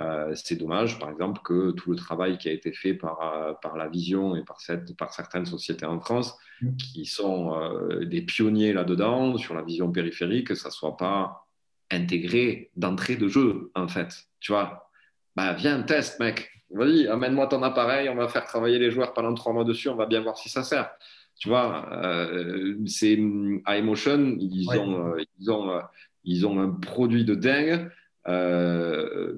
[0.00, 3.52] Euh, c'est dommage, par exemple, que tout le travail qui a été fait par, euh,
[3.62, 6.76] par la vision et par, cette, par certaines sociétés en France, mmh.
[6.76, 7.54] qui sont
[8.02, 11.46] des pionniers là-dedans, sur la vision périphérique, ça ne soit pas
[11.92, 14.08] intégré d'entrée de jeu, en fait.
[14.40, 14.90] Tu vois,
[15.36, 16.50] bah, viens, test, mec.
[16.70, 19.94] Vas-y, amène-moi ton appareil, on va faire travailler les joueurs pendant trois mois dessus, on
[19.94, 20.90] va bien voir si ça sert.
[21.38, 25.80] Tu vois, euh, c'est iMotion, ils, ont, euh, ils, ont, euh,
[26.24, 27.90] ils ont un produit de dingue.
[28.28, 29.34] Euh,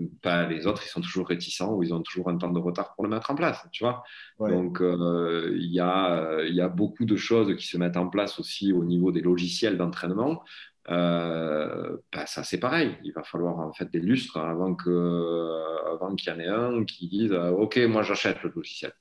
[0.48, 3.04] les autres, ils sont toujours réticents ou ils ont toujours un temps de retard pour
[3.04, 4.02] le mettre en place, tu vois.
[4.38, 8.72] Donc, il y, a, y a beaucoup de choses qui se mettent en place aussi
[8.72, 10.42] au niveau des logiciels d'entraînement.
[10.90, 12.96] Euh, bah, ça c'est pareil.
[13.04, 16.84] Il va falloir en fait des lustres avant qu'il avant qu'il y en ait un
[16.84, 18.92] qui dise Ok, moi j'achète le logiciel.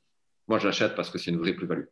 [0.47, 1.85] Moi j'achète parce que c'est une vraie plus-value.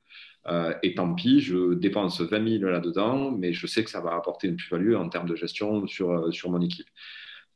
[0.48, 4.16] Euh, et tant pis, je dépense 20 000 là-dedans, mais je sais que ça va
[4.16, 6.88] apporter une plus-value en termes de gestion sur, euh, sur mon équipe.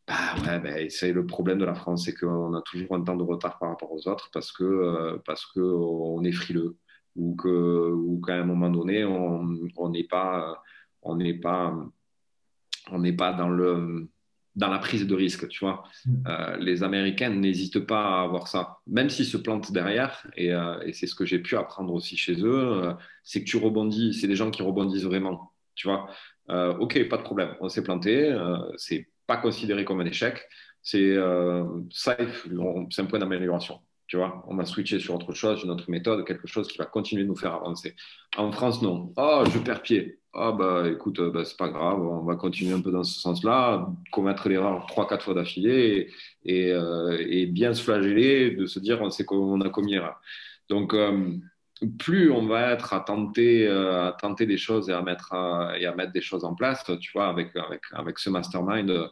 [0.07, 3.15] Bah ouais, ben, c'est le problème de la France, c'est qu'on a toujours un temps
[3.15, 6.77] de retard par rapport aux autres parce que euh, est frileux
[7.15, 10.63] ou que ou qu'à un moment donné on n'est pas
[11.41, 11.75] pas
[12.91, 14.09] on n'est pas dans le
[14.55, 15.83] dans la prise de risque, tu vois.
[16.05, 16.27] Mm.
[16.27, 20.93] Euh, les Américains n'hésitent pas à avoir ça, même s'ils se plantent derrière, euh, et,
[20.93, 24.27] c'est ce que j'ai pu apprendre aussi chez eux, euh, c'est que tu rebondis, c'est
[24.27, 26.09] des gens qui rebondissent vraiment, tu vois.
[26.49, 28.35] ok, pas de problème, on s'est planté,
[28.77, 30.45] c'est pas considéré comme un échec,
[30.81, 31.15] c'est
[31.91, 32.47] safe,
[32.89, 33.79] c'est un point d'amélioration.
[34.07, 36.85] Tu vois, on va switcher sur autre chose, une autre méthode, quelque chose qui va
[36.85, 37.95] continuer de nous faire avancer.
[38.37, 39.13] En France, non.
[39.15, 40.18] Oh, je perds pied.
[40.33, 43.89] Ah bah écoute, bah, c'est pas grave, on va continuer un peu dans ce sens-là,
[44.11, 46.11] commettre l'erreur trois, quatre fois d'affilée
[46.45, 50.21] et, euh, et, bien se flageller, de se dire on qu'on a commis erreur.
[50.69, 51.33] Donc euh,
[51.97, 55.33] plus on va être à tenter, euh, à tenter des choses et à, mettre,
[55.79, 59.09] et à mettre des choses en place, tu vois, avec, avec, avec ce mastermind,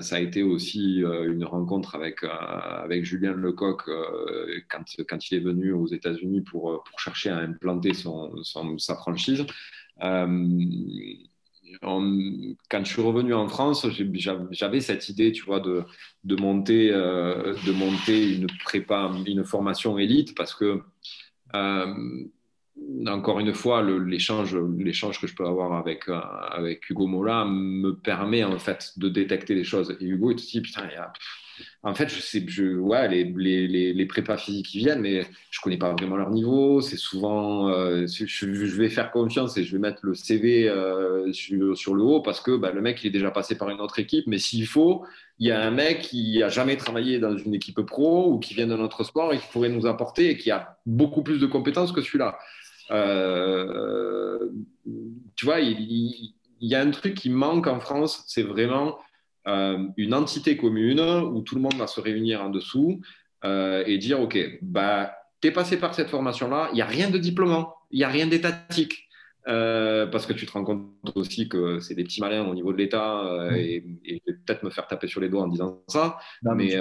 [0.00, 3.82] ça a été aussi une rencontre avec, avec Julien Lecoq
[4.70, 8.94] quand, quand il est venu aux États-Unis pour, pour chercher à implanter son, son, sa
[8.94, 9.44] franchise.
[10.02, 11.16] Euh,
[11.82, 13.86] quand je suis revenu en France,
[14.50, 15.84] j'avais cette idée, tu vois, de,
[16.36, 17.54] monter, euh,
[19.26, 20.80] une formation élite, parce que,
[21.54, 21.94] euh,
[23.06, 24.52] encore une fois, l'échange
[25.20, 26.08] que je peux avoir avec,
[26.90, 29.96] Hugo Mola me permet en fait de détecter des choses.
[30.00, 31.12] Et Hugo, il te dit, putain, il y a
[31.82, 35.60] en fait, je sais, je, ouais, les, les, les, prépas physiques qui viennent, mais je
[35.60, 36.80] connais pas vraiment leur niveau.
[36.80, 41.94] C'est souvent, euh, je, vais faire confiance et je vais mettre le CV euh, sur,
[41.94, 44.26] le haut parce que bah, le mec il est déjà passé par une autre équipe.
[44.26, 45.04] Mais s'il faut,
[45.38, 48.54] il y a un mec qui a jamais travaillé dans une équipe pro ou qui
[48.54, 51.46] vient d'un autre sport et qui pourrait nous apporter et qui a beaucoup plus de
[51.46, 52.38] compétences que celui-là.
[52.90, 54.48] Euh,
[55.34, 58.98] tu vois, il, y a un truc qui manque en France, c'est vraiment
[59.46, 63.00] une entité commune où tout le monde va se réunir en dessous
[63.44, 67.10] euh, et dire OK, bah, tu es passé par cette formation-là, il n'y a rien
[67.10, 69.04] de diplômant, il n'y a rien d'étatique.
[69.48, 72.72] Euh, parce que tu te rends compte aussi que c'est des petits malins au niveau
[72.72, 76.18] de l'État et, et peut-être me faire taper sur les doigts en disant ça.
[76.42, 76.76] mais,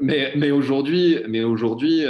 [0.00, 2.04] mais, mais, aujourd'hui, mais aujourd'hui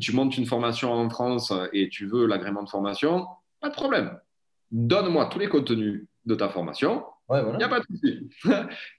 [0.00, 3.26] tu montes une formation en France et tu veux l'agrément de formation,
[3.60, 4.18] pas de problème.
[4.72, 8.30] Donne-moi tous les contenus de ta formation il n'y a pas de souci.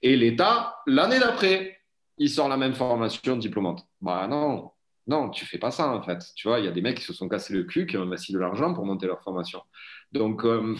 [0.02, 1.78] Et l'État, l'année d'après,
[2.18, 3.86] il sort la même formation diplômante.
[4.00, 4.70] Bah non,
[5.06, 6.24] non, tu fais pas ça en fait.
[6.34, 8.02] Tu vois, il y a des mecs qui se sont cassés le cul, qui ont
[8.02, 9.60] investi de l'argent pour monter leur formation.
[10.12, 10.76] Donc, euh,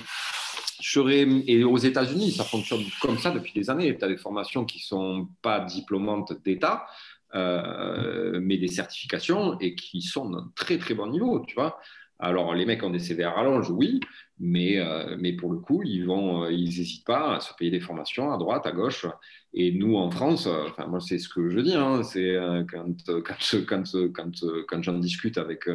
[0.80, 1.26] je serais...
[1.46, 3.96] et aux États-Unis, ça fonctionne comme ça depuis des années.
[3.96, 6.86] Tu as des formations qui sont pas diplômantes d'État,
[7.34, 11.78] euh, mais des certifications et qui sont d'un très très bon niveau, tu vois.
[12.22, 13.98] Alors, les mecs ont des CV à rallonge, oui,
[14.38, 17.72] mais, euh, mais pour le coup, ils vont, euh, ils n'hésitent pas à se payer
[17.72, 19.06] des formations à droite, à gauche.
[19.54, 22.38] Et nous, en France, euh, enfin, moi, c'est ce que je dis, hein, c'est
[22.70, 23.82] quand, quand, quand,
[24.14, 25.68] quand, quand j'en discute avec,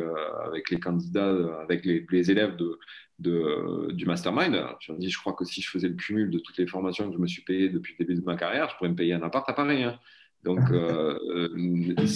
[0.45, 2.55] avec les candidats, avec les, élèves
[3.19, 6.39] de, du mastermind, je me dis, je crois que si je faisais le cumul de
[6.39, 8.77] toutes les formations que je me suis payé depuis le début de ma carrière, je
[8.77, 9.83] pourrais me payer un appart à Paris.
[9.83, 9.99] Hein.
[10.43, 11.17] Donc, euh,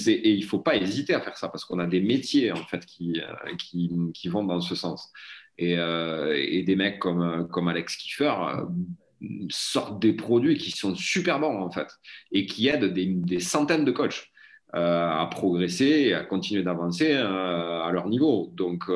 [0.07, 2.63] et il ne faut pas hésiter à faire ça parce qu'on a des métiers en
[2.63, 5.11] fait qui, euh, qui, qui vont dans ce sens.
[5.57, 8.33] Et, euh, et des mecs comme, comme Alex Kiefer
[9.49, 11.87] sortent des produits qui sont super bons en fait
[12.31, 14.27] et qui aident des, des centaines de coachs
[14.73, 18.53] à progresser et à continuer d'avancer à leur niveau.
[18.55, 18.89] Donc,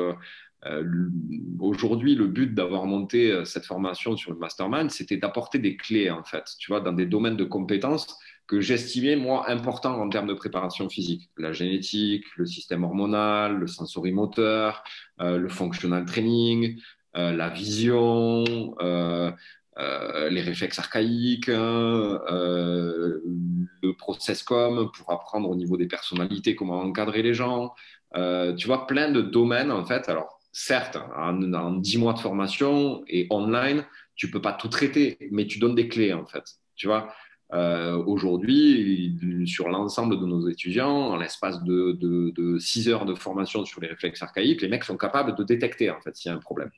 [1.60, 6.24] aujourd'hui, le but d'avoir monté cette formation sur le mastermind, c'était d'apporter des clés en
[6.24, 10.34] fait, tu vois, dans des domaines de compétences que j'estimais, moi, important en termes de
[10.34, 11.30] préparation physique.
[11.36, 14.84] La génétique, le système hormonal, le sensorimoteur,
[15.20, 16.80] euh, le functional training,
[17.16, 18.44] euh, la vision,
[18.80, 19.32] euh,
[20.30, 22.20] les réflexes archaïques, hein,
[23.82, 27.74] le process com pour apprendre au niveau des personnalités comment encadrer les gens.
[28.14, 30.08] tu vois, plein de domaines, en fait.
[30.08, 35.18] Alors, certes, en, en 10 mois de formation et online, tu peux pas tout traiter,
[35.30, 36.44] mais tu donnes des clés en fait.
[36.74, 37.12] Tu vois,
[37.52, 39.16] euh, aujourd'hui,
[39.46, 43.88] sur l'ensemble de nos étudiants, en l'espace de, de, 6 heures de formation sur les
[43.88, 46.70] réflexes archaïques, les mecs sont capables de détecter en fait s'il y a un problème.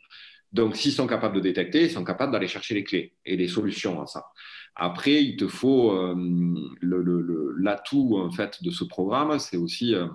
[0.53, 3.49] Donc, s'ils sont capables de détecter, ils sont capables d'aller chercher les clés et les
[3.49, 4.27] solutions à ça.
[4.77, 6.14] Après, il te faut euh,
[7.59, 10.07] l'atout en fait de ce programme, c'est aussi euh,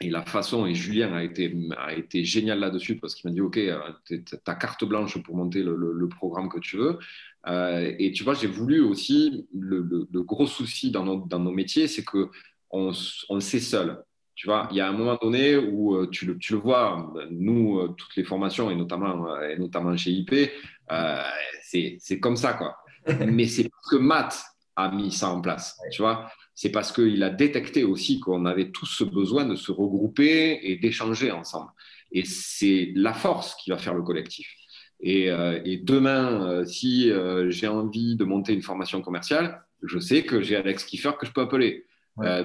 [0.00, 3.40] et la façon, et Julien a été, a été génial là-dessus parce qu'il m'a dit,
[3.40, 3.58] OK,
[4.44, 6.98] ta carte blanche pour monter le, programme que tu veux.
[7.46, 11.86] Euh, et tu vois, j'ai voulu aussi, le, gros souci dans nos, dans nos métiers,
[11.88, 12.28] c'est qu'on
[12.70, 14.02] on le sait seul.
[14.34, 17.12] Tu vois, il y a un moment donné où euh, tu le, tu le vois,
[17.30, 20.34] nous, toutes les formations, et notamment, et notamment chez IP,
[21.62, 22.76] c'est comme ça, quoi.
[23.26, 24.42] Mais c'est parce que Matt
[24.76, 26.28] a mis ça en place, tu vois
[26.58, 30.74] c'est parce qu'il a détecté aussi qu'on avait tous ce besoin de se regrouper et
[30.74, 31.70] d'échanger ensemble.
[32.10, 34.52] Et c'est la force qui va faire le collectif.
[35.00, 40.24] Et, euh, demain, euh, si euh, j'ai envie de monter une formation commerciale, je sais
[40.24, 41.84] que j'ai Alex Kiefer que je peux appeler.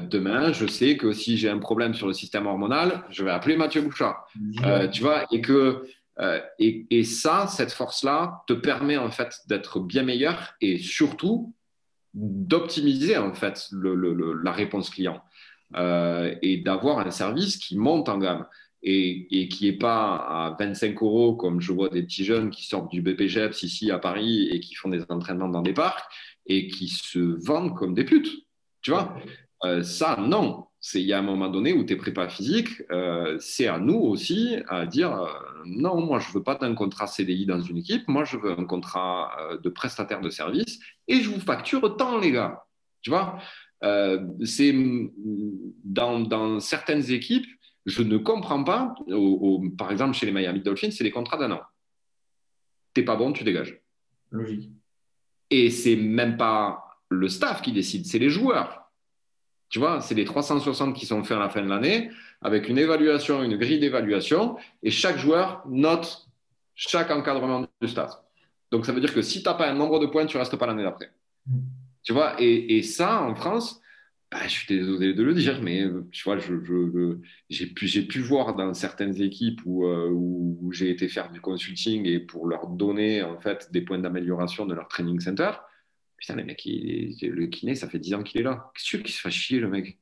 [0.08, 3.58] demain, je sais que si j'ai un problème sur le système hormonal, je vais appeler
[3.58, 4.28] Mathieu Bouchard.
[4.92, 5.84] tu vois, et que
[6.60, 11.56] et, et, ça, cette force-là, te permet en fait d'être bien meilleur et surtout
[12.14, 15.24] d'optimiser en fait la réponse client
[15.76, 18.46] et d'avoir un service qui monte en gamme
[18.84, 22.92] et, qui n'est pas à 25 euros comme je vois des petits jeunes qui sortent
[22.92, 26.04] du BPGEPS ici à Paris et qui font des entraînements dans des parcs
[26.46, 28.30] et qui se vendent comme des putes.
[28.82, 29.16] Tu vois?
[29.64, 30.66] Euh, Ça, non.
[30.96, 34.58] Il y a un moment donné où tes prépas physiques, euh, c'est à nous aussi
[34.68, 35.18] à dire
[35.66, 38.52] non, moi je ne veux pas d'un contrat CDI dans une équipe, moi je veux
[38.52, 39.32] un contrat
[39.64, 42.66] de prestataire de service et je vous facture tant, les gars.
[43.02, 43.40] Tu vois?
[43.84, 44.74] Euh, c'est
[45.84, 47.46] dans, certaines équipes,
[47.86, 48.96] je ne comprends pas.
[49.78, 51.62] par exemple, chez les Miami Dolphins, c'est des contrats d'un an.
[52.94, 53.82] T'es pas bon, tu dégages.
[54.32, 54.70] Logique.
[55.50, 58.92] Et c'est même pas le staff qui décide, c'est les joueurs.
[59.70, 62.12] Tu vois, c'est les 360 qui sont faits à la fin de l'année
[62.42, 66.28] avec une évaluation, une grille d'évaluation, et chaque joueur note
[66.76, 68.12] chaque encadrement du staff.
[68.72, 70.40] Donc, ça veut dire que si tu n'as pas un nombre de points, tu ne
[70.40, 71.12] restes pas l'année d'après.
[71.48, 71.60] Mm.
[72.04, 73.80] Tu vois, et, ça, en France,
[74.34, 76.40] bah, je suis désolé de le dire, mais tu vois,
[77.50, 82.48] j'ai pu, voir dans certaines équipes euh, où, j'ai été faire du consulting et pour
[82.48, 85.52] leur donner en fait des points d'amélioration de leur training center.
[86.18, 88.72] Putain, les mecs, le kiné, ça fait 10 ans qu'il est là.
[88.74, 90.00] Qu'est-ce qu'il se fait chier, le mec?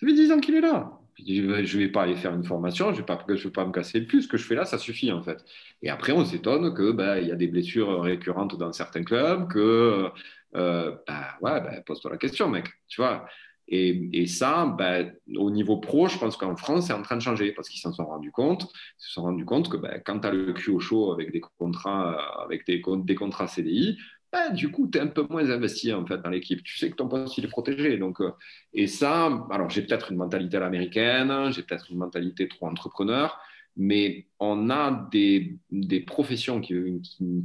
[0.00, 0.96] Ça fait 10 ans qu'il est là
[1.26, 4.00] je ne vais pas aller faire une formation, je ne vais, vais, pas me casser
[4.00, 4.22] le plus.
[4.22, 5.44] Ce que je fais là, ça suffit en fait.
[5.82, 10.08] Et après, on s'étonne qu'il ben, y a des blessures récurrentes dans certains clubs, que
[10.56, 12.68] euh, ben, ouais, ben, pose-toi la question, mec.
[12.88, 13.26] Tu vois
[13.72, 17.52] et, ça, ben, au niveau pro, je pense qu'en France, c'est en train de changer
[17.52, 18.64] parce qu'ils s'en sont rendus compte.
[18.64, 21.30] Ils se sont rendus compte que ben, quand tu as le cul au chaud avec
[21.30, 23.96] des contrats, avec des, contrats CDI,
[24.32, 26.64] ben, du coup, tu es un peu moins investi en fait, dans l'équipe.
[26.64, 27.96] Tu sais que ton poste, il est protégé.
[27.96, 28.32] Donc, euh,
[28.74, 33.38] et ça, alors j'ai peut-être une mentalité à l'américaine, j'ai peut-être une mentalité trop entrepreneur,
[33.76, 36.74] mais on a des, des professions qui,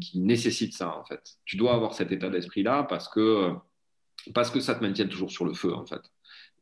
[0.02, 1.22] qui, nécessitent ça, en fait.
[1.46, 3.54] Tu dois avoir cet état d'esprit-là parce que,
[4.34, 6.02] parce que ça te maintient toujours sur le feu, en fait.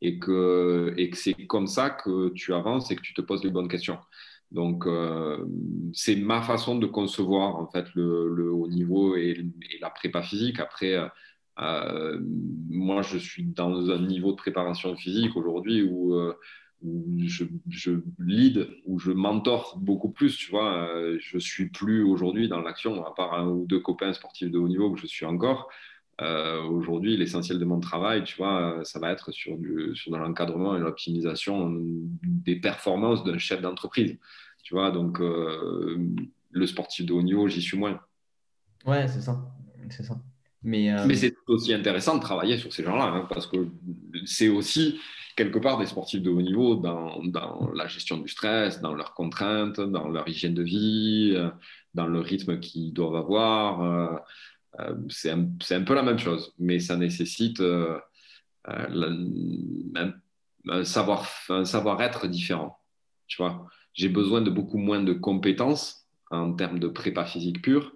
[0.06, 3.70] Et que, c'est comme ça que tu avances et que tu te poses les bonnes
[3.70, 3.98] questions.
[4.52, 5.44] Donc, euh,
[5.94, 9.44] c'est ma façon de concevoir en fait le, haut niveau et,
[9.82, 10.60] la prépa physique.
[10.60, 10.96] Après,
[11.60, 12.20] euh,
[12.70, 16.38] moi, je suis dans un niveau de préparation physique aujourd'hui où, euh,
[17.26, 20.38] je, je, lead, où je mentor beaucoup plus.
[20.38, 20.88] Tu vois,
[21.18, 24.68] je suis plus aujourd'hui dans l'action, à part un ou deux copains sportifs de haut
[24.68, 25.70] niveau que je suis encore.
[26.20, 30.80] Aujourd'hui, l'essentiel de mon travail, tu vois, ça va être sur, du, sur l'encadrement et
[30.80, 31.74] l'optimisation
[32.24, 34.18] des performances d'un chef d'entreprise.
[34.64, 36.10] Tu vois, donc euh,
[36.52, 38.00] le sportif de haut niveau, j'y suis moins.
[38.86, 39.40] Ouais, c'est ça.
[39.90, 40.18] C'est ça.
[40.64, 43.68] Mais, euh, Mais c'est aussi intéressant de travailler sur ces gens-là, hein, parce que
[44.26, 45.00] c'est aussi
[45.36, 49.14] quelque part des sportifs de haut niveau dans, dans, la gestion du stress, dans leurs
[49.14, 51.50] contraintes, dans leur hygiène de vie, euh,
[51.94, 54.24] dans le rythme qu'ils doivent avoir.
[55.10, 58.02] C'est un, un, peu la même chose, mais ça nécessite un,
[60.70, 62.80] un savoir, un savoir-être différent.
[63.28, 67.94] Tu vois j'ai besoin de beaucoup moins de compétences en termes de prépa physique pure.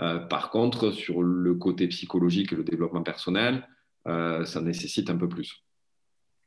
[0.00, 3.66] Euh, par contre, sur le côté psychologique et le développement personnel,
[4.06, 5.64] euh, ça nécessite un peu plus.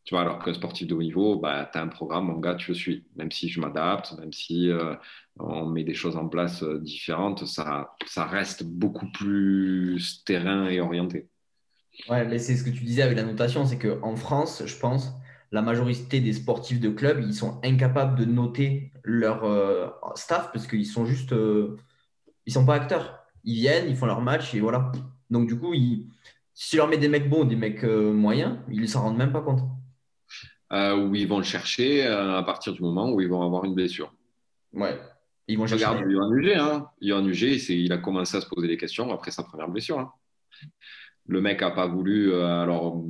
[0.06, 2.56] Tu vois, alors qu'un sportif de haut niveau, bah, tu as un programme, mon gars,
[2.56, 3.06] tu le suis.
[3.16, 4.96] Même si je m'adapte, même si euh,
[5.40, 11.30] on met des choses en place différentes, ça, reste beaucoup plus terrain et orienté.
[12.10, 15.14] Ouais, mais c'est ce que tu disais avec la notation, c'est qu'en France, je pense,
[15.54, 20.68] la majorité des sportifs de club, ils sont incapables de noter leur euh, staff parce
[20.68, 21.78] qu'ils sont juste, euh,
[22.46, 23.24] ils sont pas acteurs.
[23.44, 24.92] ils viennent, ils font leur match et voilà.
[25.30, 26.10] Donc, du coup, ils,
[26.54, 29.18] si tu leur mets des mecs bons, des mecs euh, moyens, ils ne s'en rendent
[29.18, 29.62] même pas compte.
[30.74, 33.64] Euh, où ils vont le chercher euh, à partir du moment où ils vont avoir
[33.64, 34.12] une blessure.
[34.74, 35.00] Ouais.
[35.48, 35.86] Ils vont chercher.
[35.86, 36.54] Regarde Yohan UG.
[36.56, 36.90] Hein.
[37.00, 40.00] UG, il a commencé à se poser des questions après sa première blessure.
[40.00, 40.12] Hein.
[41.28, 42.34] Le mec n'a pas voulu.
[42.34, 43.04] alors,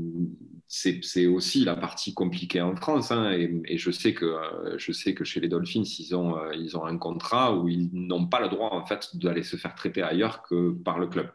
[0.68, 3.12] c'est aussi la partie compliquée en France.
[3.12, 4.36] Hein, et, je, sais que,
[4.78, 8.28] je sais que chez les Dolphins, ils ont, ils ont un contrat où ils n'ont
[8.28, 11.30] pas le droit en fait, d'aller se faire traiter ailleurs que par le club.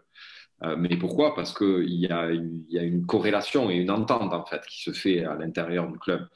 [0.65, 1.35] Euh, mais pourquoi?
[1.35, 4.93] Parce qu'il y, a, y a une corrélation et une entente en fait qui se
[4.93, 6.27] fait à l'intérieur du club.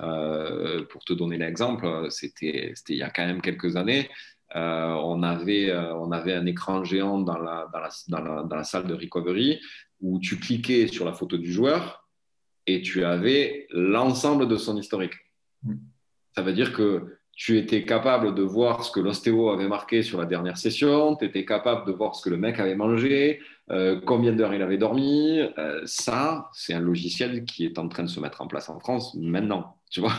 [0.00, 4.08] Euh, pour te donner l'exemple, c'était il y a quand même quelques années.
[4.54, 8.56] Euh, on, avait, on avait un écran géant dans la, dans, la, dans, la, dans
[8.56, 9.60] la, salle de recovery
[10.00, 12.06] où tu cliquais sur la photo du joueur
[12.66, 15.14] et tu avais l'ensemble de son historique.
[15.62, 15.76] Mm.
[16.34, 20.18] Ça veut dire que tu étais capable de voir ce que l'ostéo avait marqué sur
[20.18, 23.40] la dernière session, tu étais capable de voir ce que le mec avait mangé,
[23.70, 25.40] euh, combien d'heures il avait dormi.
[25.58, 28.78] Euh, ça, c'est un logiciel qui est en train de se mettre en place en
[28.80, 30.14] France maintenant, tu vois.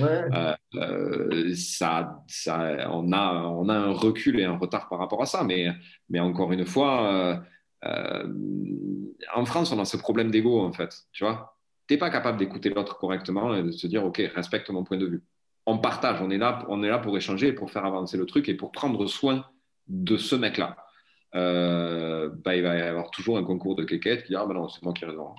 [0.00, 5.26] Euh, ça, ça, on, a, on a un recul et un retard par rapport à
[5.26, 5.68] ça, mais,
[6.08, 7.40] mais encore une fois,
[7.82, 11.56] en France, on a ce problème d'ego, en fait, tu vois.
[11.88, 14.96] Tu n'es pas capable d'écouter l'autre correctement et de se dire, OK, respecte mon point
[14.96, 15.22] de vue.
[15.66, 18.48] On partage, on est là, on est là pour échanger, pour faire avancer le truc
[18.48, 19.44] et pour prendre soin
[19.88, 20.76] de ce mec-là.
[21.36, 24.54] Euh, bah, il va y avoir toujours un concours de quéquette qui dit Ah, ben
[24.54, 25.34] non, c'est moi qui ai raison.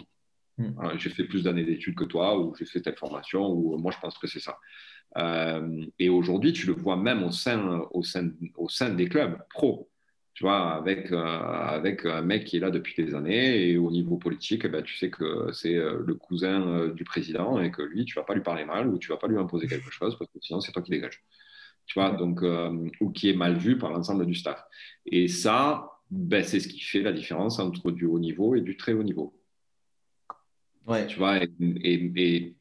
[0.59, 0.73] Hmm.
[0.97, 3.99] j'ai fait plus d'années d'études que toi, ou j'ai fait telle formation, ou moi je
[3.99, 4.57] pense que c'est ça.
[5.17, 9.37] Euh, et aujourd'hui, tu le vois même au sein, au sein, au sein des clubs
[9.51, 9.89] pro.
[10.33, 13.91] Tu vois, avec, euh, avec un mec qui est là depuis des années et au
[13.91, 18.05] niveau politique, eh ben, tu sais que c'est le cousin du président et que lui,
[18.05, 20.31] tu vas pas lui parler mal ou tu vas pas lui imposer quelque chose parce
[20.31, 21.23] que sinon, c'est toi qui dégages
[21.87, 24.61] tu vois, donc, euh, ou qui est mal vu par l'ensemble du staff.
[25.05, 28.75] Et ça, ben, c'est ce qui fait la différence entre du haut niveau et du
[28.75, 29.33] très haut niveau.
[30.85, 31.07] Ouais.
[31.07, 32.55] Tu vois, et, et,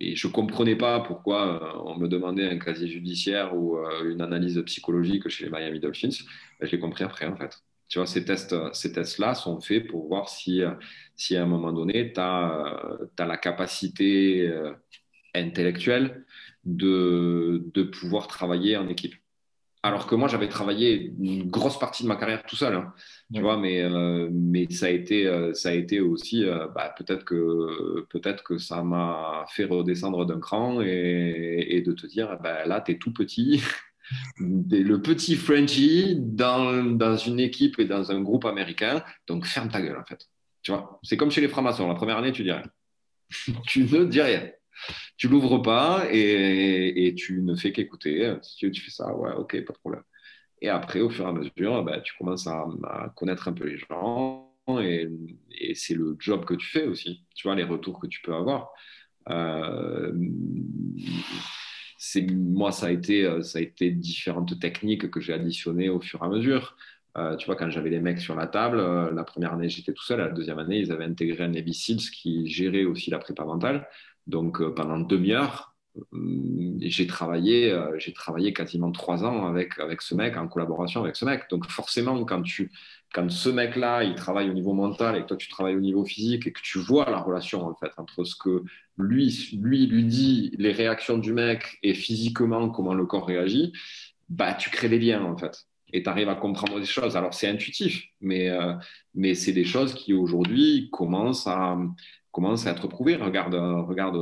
[0.00, 4.10] et, je ne comprenais pas pourquoi euh, on me demandait un casier judiciaire ou euh,
[4.10, 6.24] une analyse psychologique chez les Miami Dolphins.
[6.60, 7.60] Ben, je l'ai compris après, en fait.
[7.88, 10.62] Tu vois, ces tests-là ces tests sont faits pour voir si,
[11.16, 14.52] si à un moment donné, tu as, as, la capacité
[15.34, 16.26] intellectuelle
[16.76, 19.14] de, de pouvoir travailler en équipe.
[19.84, 22.92] Alors que moi, j'avais travaillé une grosse partie de ma carrière tout seul, hein,
[23.32, 26.92] tu vois, mais, euh, mais ça, a été, euh, ça a été aussi, euh, bah,
[26.98, 32.38] peut-être que, peut que ça m'a fait redescendre d'un cran et, et, de te dire,
[32.42, 33.62] bah, là, tu es tout petit,
[34.40, 39.80] le petit Frenchie dans, dans une équipe et dans un groupe américain, donc ferme ta
[39.80, 40.28] gueule, en fait.
[40.62, 42.64] Tu vois, c'est comme chez les francs-maçons, la première année, tu dis rien.
[43.66, 44.50] tu ne dis rien
[45.16, 48.34] tu l'ouvres pas et, tu ne fais qu'écouter.
[48.42, 50.02] Si tu, fais ça, ouais, ok, pas de problème.
[50.60, 52.66] Et après, au fur et à mesure, bah, tu commences à,
[53.16, 55.08] connaître un peu les gens et,
[55.74, 57.24] c'est le job que tu fais aussi.
[57.34, 58.70] Tu vois, les retours que tu peux avoir.
[59.30, 60.12] Euh,
[62.30, 66.26] moi, ça a, été, ça a été différentes techniques que j'ai additionnées au fur et
[66.26, 66.76] à mesure.
[67.18, 69.92] Euh, tu vois, quand j'avais les mecs sur la table, euh, la première année, j'étais
[69.92, 70.20] tout seul.
[70.20, 73.88] La deuxième année, ils avaient intégré un Navy Seals qui gérait aussi la prépa mentale.
[74.28, 80.02] Donc euh, pendant demi-heure, euh, j'ai travaillé, euh, j'ai travaillé quasiment trois ans avec, avec
[80.02, 81.44] ce mec, en collaboration avec ce mec.
[81.50, 82.70] Donc forcément, quand, tu,
[83.12, 86.04] quand ce mec-là, il travaille au niveau mental et que toi, tu travailles au niveau
[86.04, 88.62] physique et que tu vois la relation en fait entre ce que
[88.98, 93.72] lui, lui, lui dit, les réactions du mec et physiquement comment le corps réagit,
[94.28, 95.64] bah, tu crées des liens en fait.
[95.94, 97.16] Et tu arrives à comprendre des choses.
[97.16, 98.50] Alors c'est intuitif, mais,
[99.14, 101.78] mais c'est des choses qui aujourd'hui commencent à,
[102.38, 103.16] commence à être prouvé.
[103.16, 104.16] Regarde, regarde,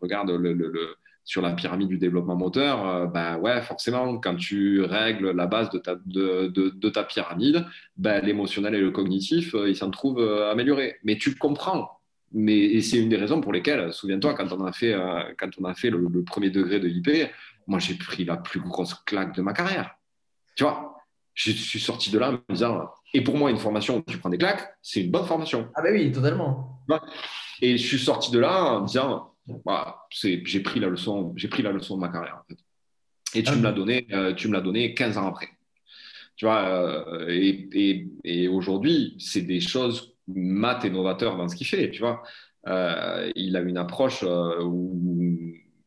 [0.00, 5.46] regarde le, sur la pyramide du développement moteur, ben ouais, forcément, quand tu règles la
[5.46, 7.64] base de ta, de, de, ta pyramide,
[7.96, 10.96] ben, l'émotionnel et le cognitif, euh, ils s'en trouvent euh, améliorés.
[11.04, 12.00] Mais tu comprends.
[12.32, 14.96] Mais, c'est une des raisons pour lesquelles, souviens-toi, quand on a fait,
[15.38, 17.08] quand on a fait le, le premier degré de IP,
[17.68, 19.94] moi, j'ai pris la plus grosse claque de ma carrière.
[20.56, 20.96] Tu vois,
[21.34, 24.18] je suis sorti de là en me disant, et pour moi, une formation où tu
[24.18, 25.68] prends des claques, c'est une bonne formation.
[25.74, 26.82] Ah ben oui, totalement.
[27.62, 29.34] Et je suis sorti de là en me disant,
[29.64, 32.42] voilà, j'ai pris la leçon, j'ai pris la leçon de ma carrière.
[32.42, 32.60] En fait.
[33.38, 35.48] Et tu ah me l'as donné, euh, tu me l'as donné 15 ans après.
[36.36, 41.56] Tu vois, euh, et, et, et aujourd'hui, c'est des choses mat et novateurs dans ce
[41.56, 41.90] qu'il fait.
[41.90, 42.22] Tu vois,
[42.66, 45.00] euh, il a une approche où,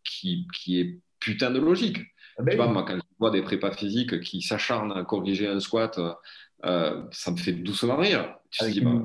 [0.03, 1.99] qui, qui, est putain de logique.
[2.37, 5.47] Ah ben tu vois, moi, quand je vois des prépas physiques qui s'acharnent à corriger
[5.47, 5.99] un squat
[6.65, 8.35] euh, ça me fait doucement rire.
[8.51, 8.99] Tu dis, bah,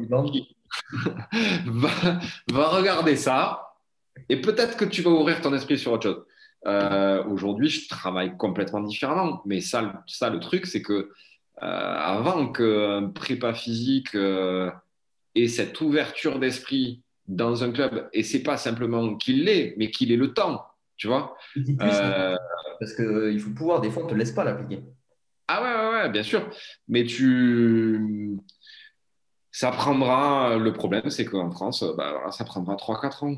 [2.53, 3.75] va, regarder ça
[4.29, 6.25] et peut-être que tu vas ouvrir ton esprit sur autre chose.
[6.67, 11.11] Euh, aujourd'hui, je travaille complètement différemment, mais ça, ça le truc, c'est que
[11.57, 19.15] avant qu'un prépa physique ait cette ouverture d'esprit dans un club, et c'est pas simplement
[19.17, 21.37] qu'il l'ait, mais qu'il ait le temps, tu vois.
[22.81, 24.85] Parce qu'il faut pouvoir, des fois, on ne te laisse pas l'appliquer.
[25.49, 26.49] Ah ouais, ouais, bien sûr.
[26.89, 28.37] Mais tu.
[29.53, 30.57] Ça prendra.
[30.57, 33.37] Le problème, c'est qu'en France, bah, ça prendra 3-4 ans.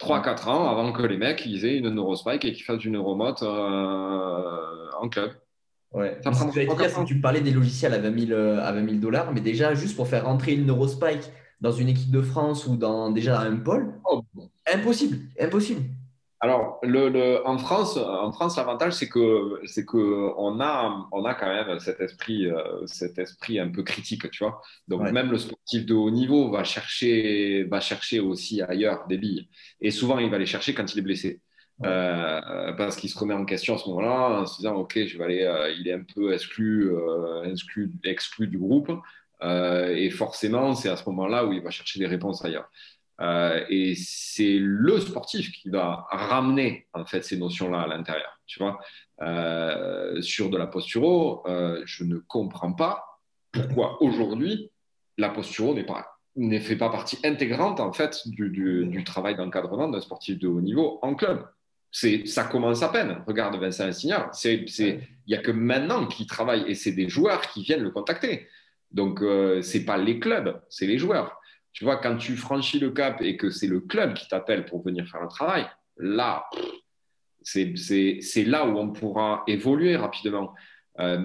[0.00, 3.42] 3-4 ans avant que les mecs ils aient une neurospike et qu'ils fassent du neuromote
[3.42, 5.30] euh, en club.
[5.92, 6.18] Ouais.
[6.24, 10.08] Ça prendra dire, tu parlais des logiciels à 20 000 dollars, mais déjà, juste pour
[10.08, 14.24] faire rentrer une neurospike dans une équipe de France ou dans déjà un pôle, oh.
[14.72, 15.82] impossible, impossible.
[16.40, 21.34] Alors, le, en France, en France, l'avantage c'est que c'est que on a on a
[21.34, 24.60] quand même cet esprit euh, cet esprit un peu critique, tu vois.
[24.88, 29.48] Donc même le sportif de haut niveau va chercher va chercher aussi ailleurs des billes.
[29.80, 31.40] Et souvent, il va les chercher quand il est blessé.
[31.84, 35.18] Euh, parce qu'il se remet en question à ce moment-là en se disant ok je
[35.18, 36.88] vais aller euh, il est un peu exclu,
[37.44, 38.92] exclu, exclu du groupe
[39.42, 42.70] et forcément c'est à ce moment-là où il va chercher des réponses ailleurs
[43.20, 48.40] euh, et c'est le sportif qui va ramener en fait ces notions-là à l'intérieur.
[48.46, 48.80] Tu vois,
[49.22, 53.04] euh, sur de la posturo, euh, je ne comprends pas
[53.52, 54.70] pourquoi aujourd'hui
[55.16, 59.86] la posturo n'est pas ne fait pas partie intégrante en fait du, du, travail d'encadrement
[59.86, 61.46] d'un sportif de haut niveau en club.
[61.92, 63.22] C'est, ça commence à peine.
[63.28, 67.42] Regarde Vincent Insignard, c'est, il n'y a que maintenant qu'il travaille et c'est des joueurs
[67.42, 68.48] qui viennent le contacter.
[68.90, 71.40] Donc, ce c'est pas les clubs, c'est les joueurs.
[71.74, 74.82] Tu vois, quand tu franchis le cap et que c'est le club qui t'appelle pour
[74.82, 75.66] venir faire un travail,
[75.96, 76.46] là,
[77.42, 80.54] c'est là où on pourra évoluer rapidement.
[81.00, 81.18] Euh,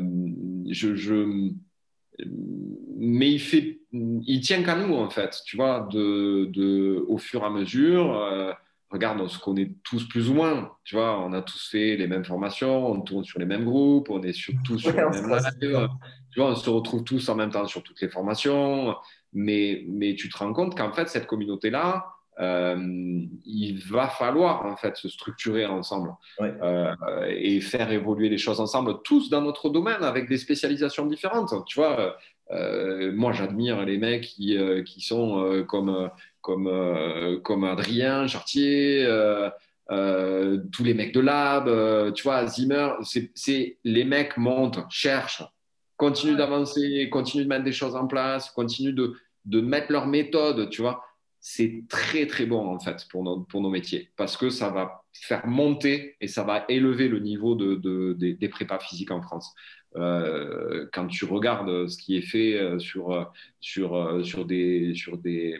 [2.97, 3.38] mais
[3.91, 8.18] il, tient qu'à nous, en fait, tu vois, au fur et à mesure.
[8.18, 8.52] Euh,
[8.90, 12.08] regarde, on se connaît tous plus ou moins, tu vois, on a tous fait les
[12.08, 15.30] mêmes formations, on tourne sur les mêmes groupes, on est sur, tous sur les mêmes
[15.30, 15.90] lives,
[16.32, 18.96] tu vois, on se retrouve tous en même temps sur toutes les formations.
[19.34, 22.06] Mais, mais tu te rends compte qu'en fait, cette communauté-là,
[22.40, 22.78] euh,
[23.46, 26.96] il va falloir en fait se structurer ensemble euh,
[27.28, 31.54] et faire évoluer les choses ensemble, tous dans notre domaine avec des spécialisations différentes.
[31.66, 32.16] Tu vois,
[32.52, 36.10] euh, moi j'admire les mecs qui, qui sont comme,
[36.50, 39.08] comme, comme Adrien Chartier.
[39.88, 42.93] tous les mecs de lab, tu vois, Zimmer,
[43.36, 45.43] c'est les mecs montent, cherchent,
[45.97, 49.14] continuent d'avancer, continuent de mettre des choses en place, continuent de,
[49.45, 51.04] de mettre leur méthode, tu vois.
[51.41, 55.04] C'est très, très bon, en fait, pour nos, pour nos métiers, parce que ça va
[55.14, 59.54] faire monter et ça va élever le niveau de, des, prépas physiques en France.
[59.95, 65.18] Euh, quand tu regardes ce qui est fait euh, sur, sur, euh, sur, des, sur,
[65.18, 65.60] des,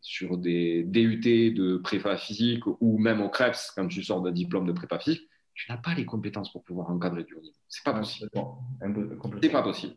[0.00, 4.66] sur des DUT de prépa physique ou même au CREPS, quand tu sors d'un diplôme
[4.66, 7.56] de prépa physique, tu n'as pas les compétences pour pouvoir encadrer du haut niveau.
[7.68, 8.30] C'est pas possible.
[9.42, 9.94] C'est pas possible.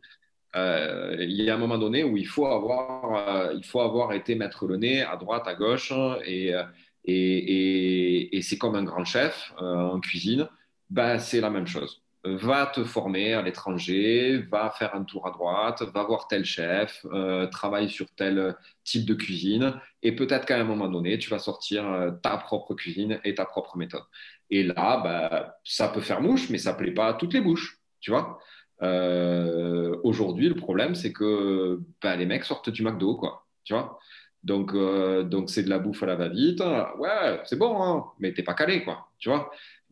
[0.55, 4.13] Euh, il y a un moment donné où il faut avoir, euh, il faut avoir
[4.13, 5.91] été mettre le nez à droite, à gauche,
[6.25, 6.63] et, euh,
[7.05, 10.47] et, et, c'est comme un grand chef en cuisine,
[10.89, 12.02] ben, c'est la même chose.
[12.25, 17.05] Va te former à l'étranger, va faire un tour à droite, va voir tel chef,
[17.51, 18.55] travaille sur tel
[18.85, 21.83] type de cuisine, et peut-être qu'à un moment donné, tu vas sortir
[22.21, 24.03] ta propre cuisine et ta propre méthode.
[24.49, 27.79] Et là, bah, ça peut faire mouche, mais ça plaît pas à toutes les bouches,
[27.99, 28.39] tu vois.
[28.81, 33.99] Euh, aujourd'hui, le problème, c'est que bah, les mecs sortent du McDo, quoi, tu vois.
[34.43, 36.61] Donc, euh, donc c'est de la bouffe à la va-vite.
[36.97, 39.49] Ouais, c'est bon, hein, mais t'es pas calé, quoi, tu vois.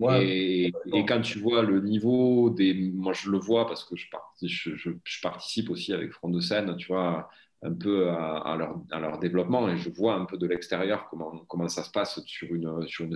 [0.09, 0.71] Et,
[1.07, 2.91] quand tu vois le niveau des.
[2.93, 6.87] Moi, je le vois parce que je, je, participe aussi avec Front de Seine, tu
[6.87, 7.29] vois,
[7.61, 11.45] un peu à, leur, à, leur, développement et je vois un peu de l'extérieur comment,
[11.47, 13.15] comment ça se passe sur une, sur une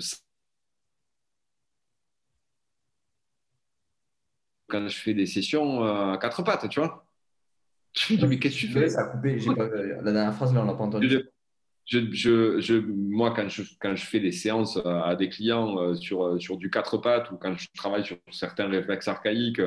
[4.68, 7.06] quand je fais des sessions euh, à quatre pattes, tu vois.
[7.94, 8.90] Je me dis, mais qu'est-ce que tu fais?
[8.90, 9.38] Ça a coupé.
[9.38, 11.30] La dernière phrase, là, on l'a pas entendu.
[11.86, 15.96] Je, je, je, moi, quand je, quand je fais des séances à des clients euh,
[15.96, 19.62] sur, euh, sur du quatre pattes ou quand je travaille sur certains réflexes archaïques,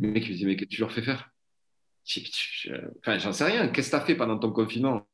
[0.00, 1.30] les mecs me disent Mais qu'est-ce que tu leur fais faire?
[3.00, 3.68] Enfin, j'en sais rien.
[3.68, 5.06] Qu'est-ce que tu as fait pendant ton confinement?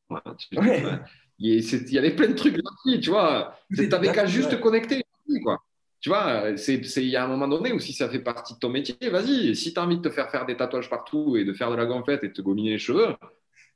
[1.40, 2.58] Il, y avait plein de trucs
[3.00, 3.56] tu vois.
[3.74, 5.04] Tu n'avais qu'à juste te connecter.
[5.42, 5.58] Quoi.
[6.00, 8.68] Tu vois, il y a un moment donné où si ça fait partie de ton
[8.68, 9.56] métier, vas-y.
[9.56, 11.76] Si tu as envie de te faire faire des tatouages partout et de faire de
[11.76, 13.16] la gonflette et de te gominer les cheveux,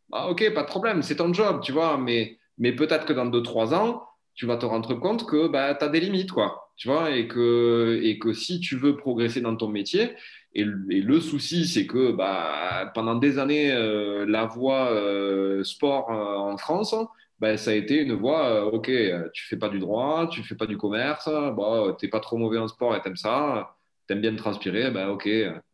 [0.09, 1.99] bah, ok, pas de problème, c'est ton job, tu vois.
[1.99, 5.85] Mais, mais peut-être que dans 2-3 ans, tu vas te rendre compte que bah, tu
[5.85, 6.71] as des limites, quoi.
[6.77, 10.13] Tu vois, et que, et que si tu veux progresser dans ton métier,
[10.55, 16.37] et, le souci, c'est que bah, pendant des années, euh, la voie euh, sport euh,
[16.37, 16.95] en France,
[17.41, 18.91] ben, ça a été une voie, ok,
[19.33, 22.37] tu fais pas du droit, tu fais pas du commerce, bon, tu n'es pas trop
[22.37, 23.77] mauvais en sport et tu aimes ça,
[24.07, 25.29] tu aimes bien transpirer, ben, ok,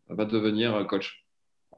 [0.09, 1.25] va devenir coach.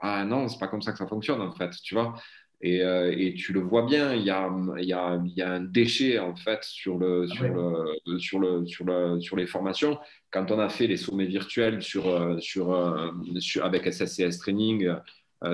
[0.01, 2.15] Ah non, c'est pas comme ça que ça fonctionne en fait, tu vois.
[2.63, 5.41] Et, euh, et, tu le vois bien, il y a, il y, a, il y
[5.41, 9.37] a un déchet en fait sur, le, ah sur, le, sur, le, sur, le, sur
[9.37, 9.99] les formations.
[10.31, 14.95] Quand on a fait les sommets virtuels sur, euh, sur, euh, sur avec SSCS Training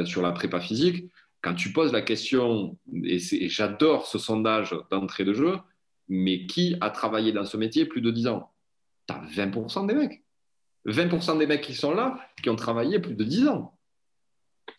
[0.05, 1.09] sur la prépa physique,
[1.43, 5.59] quand tu poses la question, et, et j'adore ce sondage d'entrée de jeu,
[6.09, 8.51] mais qui a travaillé dans ce métier plus de 10 ans?
[9.07, 10.25] Tu as 20% des mecs.
[10.87, 13.79] 20% des mecs qui sont là, qui ont travaillé plus de 10 ans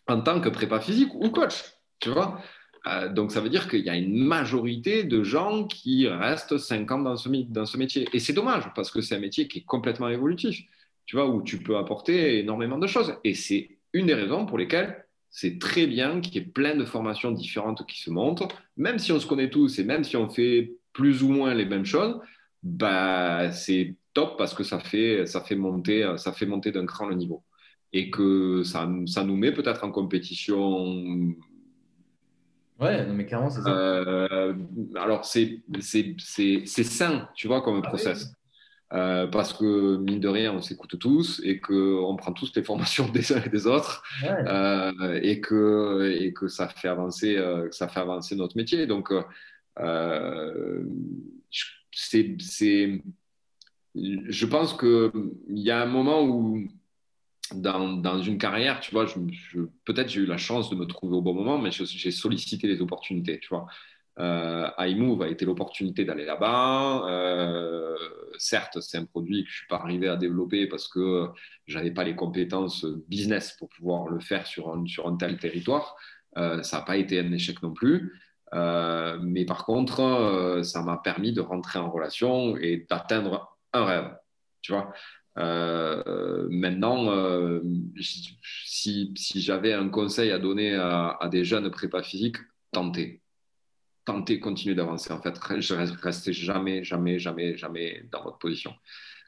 [0.06, 1.77] en tant que prépa physique ou coach.
[2.00, 2.40] Tu vois
[2.86, 6.90] euh, donc, ça veut dire qu'il y a une majorité de gens qui restent 5
[6.90, 8.08] ans dans ce, dans ce métier.
[8.12, 10.60] Et c'est dommage parce que c'est un métier qui est complètement évolutif,
[11.06, 13.14] tu vois, où tu peux apporter énormément de choses.
[13.24, 16.84] Et c'est une des raisons pour lesquelles c'est très bien qu'il y ait plein de
[16.84, 18.48] formations différentes qui se montrent.
[18.76, 21.66] Même si on se connaît tous et même si on fait plus ou moins les
[21.66, 22.18] mêmes choses,
[22.62, 26.10] bah, c'est top parce que ça fait, ça fait monter,
[26.46, 27.44] monter d'un cran le niveau.
[27.92, 31.34] Et que ça, ça nous met peut-être en compétition
[32.78, 33.70] Ouais, non, mais clairement, c'est ça.
[33.70, 34.54] Euh,
[34.94, 35.62] alors, c'est
[36.84, 38.32] sain, tu vois, comme ah process.
[38.94, 43.08] Euh, parce que, mine de rien, on s'écoute tous et qu'on prend tous les formations
[43.12, 47.88] des uns et des autres euh, et, que, et que, ça fait avancer, que ça
[47.88, 48.86] fait avancer notre métier.
[48.86, 49.12] Donc,
[51.92, 52.36] c'est.
[53.94, 55.10] Je pense qu'il
[55.48, 56.68] y a un moment où
[57.54, 59.06] dans, une carrière, tu vois,
[59.84, 62.80] peut-être j'ai eu la chance de me trouver au bon moment, mais j'ai sollicité les
[62.80, 63.66] opportunités, tu vois.
[64.18, 67.08] Euh, iMove a été l'opportunité d'aller là-bas.
[67.08, 67.96] Euh,
[68.36, 71.28] certes, c'est un produit que je ne suis pas arrivé à développer parce que
[71.66, 75.96] je n'avais pas les compétences business pour pouvoir le faire sur un, tel territoire.
[76.36, 78.20] Euh, ça n'a pas été un échec non plus.
[78.52, 84.16] Mais par contre, ça m'a permis de rentrer en relation et d'atteindre un rêve.
[84.62, 84.92] Tu vois,
[85.38, 87.60] euh, maintenant, euh,
[88.00, 92.38] si, j'avais un conseil à donner à, des jeunes prépa physiques,
[92.72, 93.22] tentez.
[94.04, 95.12] Tentez, continuez d'avancer.
[95.12, 98.74] En fait, restez jamais, jamais, jamais, jamais dans votre position.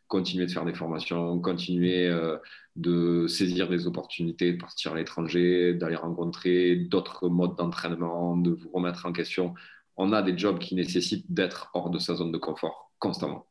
[0.09, 2.39] Continuez de faire des formations, continuez euh,
[2.75, 8.71] de saisir des opportunités, de partir à l'étranger, d'aller rencontrer d'autres modes d'entraînement, de vous
[8.73, 9.55] remettre en question.
[9.97, 13.50] On a des jobs qui nécessitent d'être hors de sa zone de confort constamment.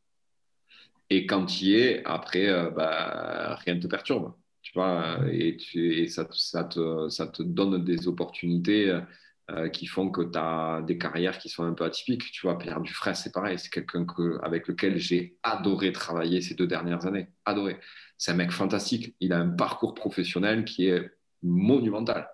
[1.09, 4.33] Et quand tu y es, après, euh, bah, rien ne te perturbe.
[4.61, 9.01] Tu vois, et, tu, et ça, ça, te, ça, te, donne des opportunités
[9.49, 12.31] euh, qui font que tu as des carrières qui sont un peu atypiques.
[12.31, 13.57] Tu vois, Pierre Dufresne, c'est pareil.
[13.57, 14.05] C'est quelqu'un
[14.43, 17.27] avec lequel j'ai adoré travailler ces deux dernières années.
[17.45, 17.79] Adoré.
[18.17, 19.15] C'est un mec fantastique.
[19.19, 21.09] Il a un parcours professionnel qui est
[21.41, 22.29] monumental.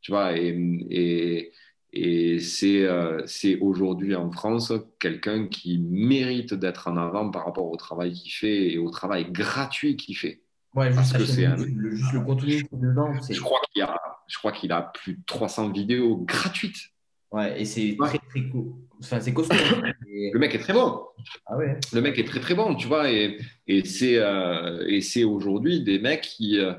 [0.00, 1.50] Tu vois, et
[1.96, 7.76] et euh, c'est aujourd'hui en France quelqu'un qui mérite d'être en avant par rapport au
[7.76, 10.42] travail qu'il fait et au travail gratuit qu'il fait.
[10.74, 13.12] Ouais, juste, Parce que c'est le, juste le contenu dedans.
[13.30, 16.90] Je crois qu'il a, je crois qu'il a plus de 300 vidéos gratuites.
[17.30, 18.74] Ouais, et c'est très très cool.
[19.00, 19.54] Enfin, c'est costaud.
[20.06, 21.00] le mec est très bon.
[21.46, 21.78] Ah ouais.
[21.92, 23.10] Le mec est très très bon, tu vois.
[23.10, 23.38] Et,
[23.68, 26.74] et c'est euh, aujourd'hui des mecs qui, euh,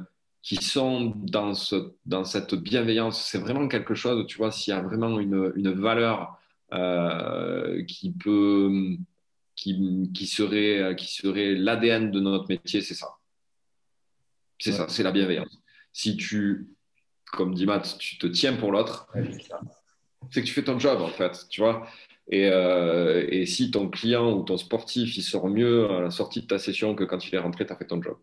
[0.46, 3.20] qui sont dans, ce, dans cette bienveillance.
[3.20, 6.40] C'est vraiment quelque chose, tu vois, s'il y a vraiment une, une valeur
[6.72, 8.96] euh, qui peut,
[9.56, 13.08] qui, qui, serait, qui serait l'ADN de notre métier, c'est ça.
[14.60, 15.60] C'est ça, c'est la bienveillance.
[15.92, 16.70] Si tu,
[17.32, 19.08] comme dit Matt, tu te tiens pour l'autre,
[20.30, 21.88] c'est que tu fais ton job, en fait, tu vois.
[22.30, 26.42] Et, euh, et, si ton client ou ton sportif, il sort mieux à la sortie
[26.42, 28.18] de ta session que quand il est rentré, tu as fait ton job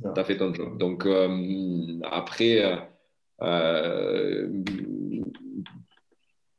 [0.00, 0.78] tu as fait ton job.
[0.78, 2.86] Donc, euh, après,
[3.42, 4.48] euh,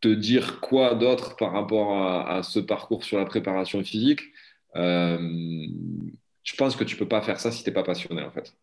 [0.02, 4.22] te dire quoi d'autre par rapport à, ce parcours sur la préparation physique,
[4.76, 5.18] euh,
[6.44, 8.56] je pense que tu peux pas faire ça si tu n'es pas passionné, en fait.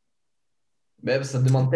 [1.24, 1.70] Ça demande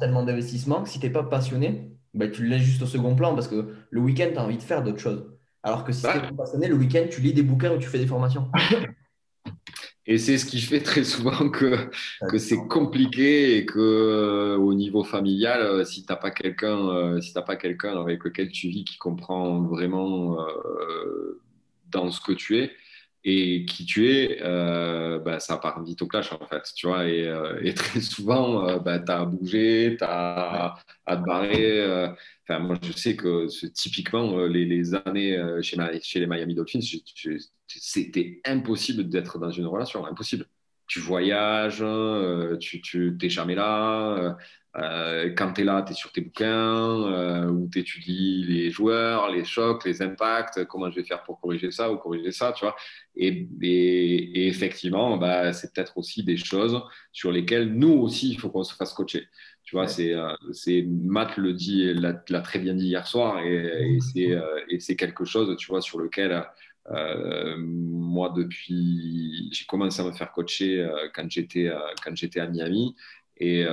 [0.00, 3.14] tellement d'investissement que si tu n'es pas passionné, ben, tu le laisses juste au second
[3.14, 5.30] plan parce que le week-end, tu as envie de faire d'autres choses.
[5.62, 7.88] Alors que si tu es pas passionné, le week-end, tu lis des bouquins ou tu
[7.88, 8.50] fais des formations.
[10.10, 11.76] Et c'est ce qui fait très souvent que,
[12.30, 16.88] que c'est compliqué et que euh, au niveau familial, euh, si tu n'as pas quelqu'un
[16.88, 20.38] euh, si pas quelqu'un avec lequel tu vis qui comprend vraiment
[21.90, 22.72] dans ce que tu es
[23.24, 24.38] et qui tu es,
[25.24, 27.06] bah, ça part vite au clash en fait, tu vois.
[27.08, 27.30] Et,
[27.62, 30.74] et très souvent, bah, tu as à bouger, tu as
[31.06, 32.08] à te barrer.
[32.48, 36.80] Enfin, moi, je sais que typiquement, les, les années chez, les Miami Dolphins,
[37.66, 40.46] c'était impossible d'être dans une relation, impossible.
[40.86, 44.38] Tu voyages, euh, tu n'es jamais là.
[44.76, 48.70] Euh, euh, quand tu es là, tu es sur tes bouquins, où tu étudies les
[48.70, 52.52] joueurs, les chocs, les impacts, comment je vais faire pour corriger ça ou corriger ça,
[52.52, 52.76] tu vois.
[53.16, 56.80] Et, et, effectivement, bah, c'est peut-être aussi des choses
[57.12, 59.26] sur lesquelles nous aussi, il faut qu'on se fasse coacher.
[59.64, 60.14] Tu vois, c'est,
[60.52, 64.38] c'est Matt le dit, l'a, très bien dit hier soir, et, et c'est,
[64.68, 66.44] et c'est quelque chose, tu vois, sur lequel
[67.58, 71.70] moi, depuis, j'ai commencé à me faire coacher quand j'étais,
[72.02, 72.94] quand j'étais à Miami.
[73.40, 73.66] Et,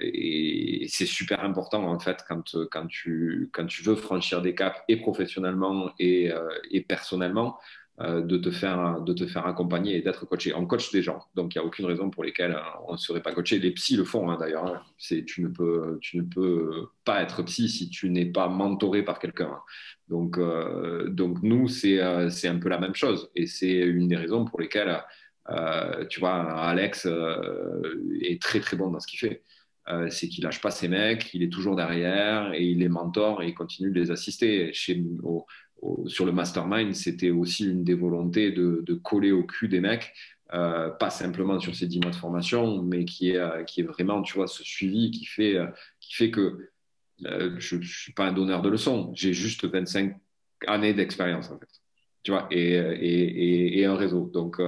[0.00, 4.78] et, c'est super important en fait quand, quand, tu, quand tu veux franchir des caps
[4.88, 6.30] et professionnellement et,
[6.70, 7.58] et personnellement
[8.00, 10.54] euh, de, te faire, de te faire accompagner et d'être coaché.
[10.54, 12.96] On coach des gens, donc il n'y a aucune raison pour lesquelles euh, on ne
[12.96, 13.58] serait pas coaché.
[13.58, 14.66] Les psys le font hein, d'ailleurs.
[14.66, 14.82] Hein.
[14.98, 19.18] Tu, ne peux, tu ne peux pas être psy si tu n'es pas mentoré par
[19.18, 19.50] quelqu'un.
[19.52, 19.62] Hein.
[20.06, 23.32] Donc, euh, donc nous, c'est un peu la même chose.
[23.34, 25.02] Et c'est une des raisons pour lesquelles,
[26.10, 27.06] tu vois, Alex
[28.20, 29.42] est très très bon dans ce qu'il fait.
[30.10, 33.48] c'est qu'il lâche pas ses mecs, il est toujours derrière et il les mentor et
[33.48, 34.72] il continue de les assister.
[34.72, 35.02] Chez,
[36.06, 40.12] sur le mastermind, c'était aussi une des volontés de, coller au cul des mecs,
[40.52, 43.84] euh, pas simplement sur ces 10 mois de formation, mais qui est, euh, qui est
[43.84, 45.66] vraiment, tu vois, ce suivi qui fait, euh,
[46.00, 46.70] qui fait que
[47.20, 50.16] je ne suis pas un donneur de leçons, j'ai juste 25
[50.66, 51.68] années d'expérience, en fait.
[52.24, 54.30] Tu vois, et, et, et, un réseau.
[54.34, 54.60] Donc,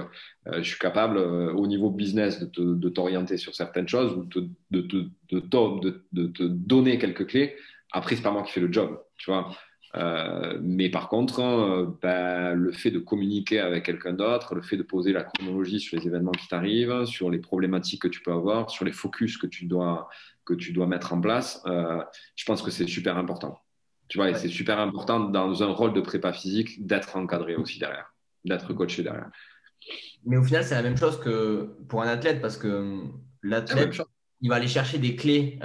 [0.51, 6.27] je suis capable, au niveau business, de, t'orienter sur certaines choses, de, de, de, de
[6.27, 7.55] te donner quelques clés.
[7.91, 9.51] Après, c'est pas moi qui fais le job, tu vois.
[9.97, 14.77] Euh, mais par contre, euh, ben, le fait de communiquer avec quelqu'un d'autre, le fait
[14.77, 18.31] de poser la chronologie sur les événements qui t'arrivent, sur les problématiques que tu peux
[18.31, 20.07] avoir, sur les focus que tu dois,
[20.45, 22.01] que tu dois mettre en place, euh,
[22.35, 23.59] je pense que c'est super important.
[24.11, 27.79] Tu vois, et c'est super important dans un rôle de prépa physique d'être encadré aussi
[27.79, 29.29] derrière, d'être coaché derrière.
[30.25, 33.05] Mais au final, c'est la même chose que pour un athlète parce que
[33.41, 34.01] l'athlète,
[34.41, 35.59] il va aller chercher des clés,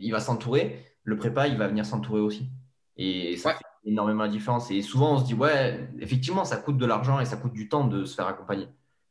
[0.00, 0.82] il va s'entourer.
[1.04, 2.48] Le prépa, il va venir s'entourer aussi.
[2.96, 4.70] Et ça fait énormément la différence.
[4.70, 7.68] Et souvent, on se dit, ouais, effectivement, ça coûte de l'argent et ça coûte du
[7.68, 8.68] temps de se faire accompagner.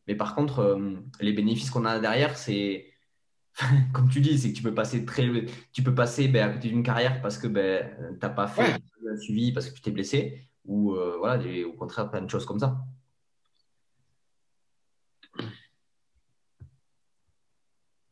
[0.07, 2.90] Mais par contre, euh, les bénéfices qu'on a derrière, c'est,
[3.93, 5.29] comme tu dis, c'est que tu peux passer très,
[5.71, 8.81] tu peux passer ben, à côté d'une carrière parce que ben, tu n'as pas fait
[9.01, 12.45] le suivi parce que tu t'es blessé, ou euh, voilà, au contraire, plein de choses
[12.45, 12.77] comme ça.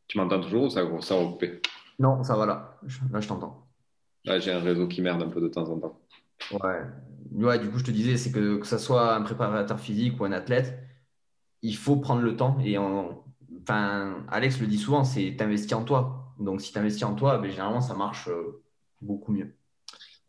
[0.08, 1.60] Tu m'entends toujours ou ça, ça va couper
[1.98, 2.78] Non, ça va là.
[3.12, 3.70] Là, je t'entends
[4.24, 5.98] j'ai un réseau qui merde un peu de temps en temps.
[6.52, 6.82] Ouais.
[7.32, 10.24] ouais du coup, je te disais, c'est que que ce soit un préparateur physique ou
[10.24, 10.78] un athlète,
[11.62, 12.58] il faut prendre le temps.
[12.64, 12.76] Et
[13.62, 16.34] enfin, Alex le dit souvent, c'est t'investir en toi.
[16.38, 18.62] Donc, si tu investis en toi, ben, généralement, ça marche euh,
[19.00, 19.54] beaucoup mieux.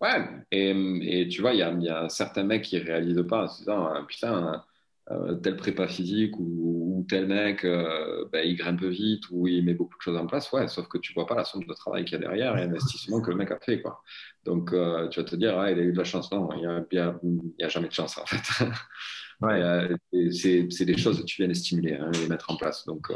[0.01, 3.47] Ouais, et, tu vois, il y a, certains mecs qui ne réalisent pas.
[3.47, 3.71] C'est
[4.07, 4.63] putain,
[5.11, 9.73] euh, tel prépa physique ou, tel mec, euh, ben, il grimpe vite ou il met
[9.73, 10.51] beaucoup de choses en place.
[10.51, 12.61] Ouais, sauf que tu vois pas la somme de travail qu'il y a derrière et
[12.61, 13.81] l'investissement que le mec a fait.
[13.81, 14.01] Quoi.
[14.45, 16.31] Donc, euh, tu vas te dire, ah, il a eu de la chance.
[16.31, 16.99] Non, il n'y
[17.63, 18.65] a, jamais de chance en fait.
[19.41, 19.89] Ouais.
[20.31, 22.85] c'est des choses que tu viens de stimuler, hein, les mettre en place.
[22.85, 23.11] Donc,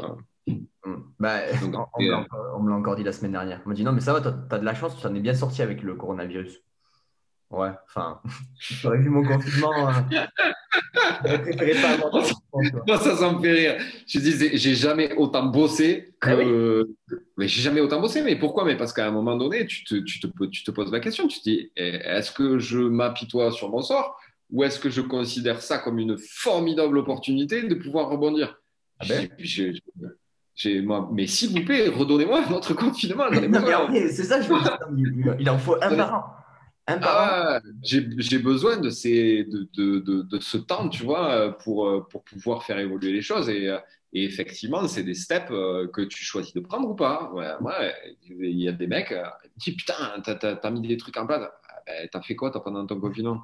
[1.18, 3.60] bah, on, me l'a encore dit la semaine dernière.
[3.64, 5.20] On m'a dit, non, mais ça va, tu as, de la chance, tu t'en es
[5.20, 6.60] bien sorti avec le coronavirus.
[7.50, 8.20] Ouais, enfin,
[8.58, 9.92] j'aurais vu mon confinement.
[11.22, 11.96] Préféré pas
[12.86, 13.76] Moi, ça, ça me fait rire.
[14.06, 16.88] Je dis, j'ai jamais autant bossé que.
[17.10, 18.22] Ah mais j'ai jamais autant bossé.
[18.22, 18.64] Mais pourquoi?
[18.64, 21.28] Mais parce qu'à un moment donné, tu te, tu, te, tu te poses la question.
[21.28, 24.18] Tu te dis, eh, est-ce que je m'apitoie sur mon sort?
[24.50, 28.60] Ou est-ce que je considère ça comme une formidable opportunité de pouvoir rebondir
[28.98, 29.28] ah ben.
[30.84, 33.24] moi, mais s'il vous plaît, redonnez-moi notre confinement.
[33.30, 34.58] c'est ça, je veux
[35.38, 36.24] Il en faut un par an.
[36.88, 42.62] Ah, j'ai besoin de, ces, de, de, de, ce temps, tu vois, pour, pour pouvoir
[42.62, 43.48] faire évoluer les choses.
[43.48, 43.68] Et,
[44.12, 47.30] et effectivement, c'est des steps euh, que tu choisis de prendre ou pas.
[47.34, 47.94] Ouais, ouais,
[48.28, 49.14] il y a des mecs
[49.60, 51.42] qui disent Putain, t'as as, mis des trucs en place.
[51.68, 53.42] Ah, ben, t'as fait quoi toi, pendant ton confinement?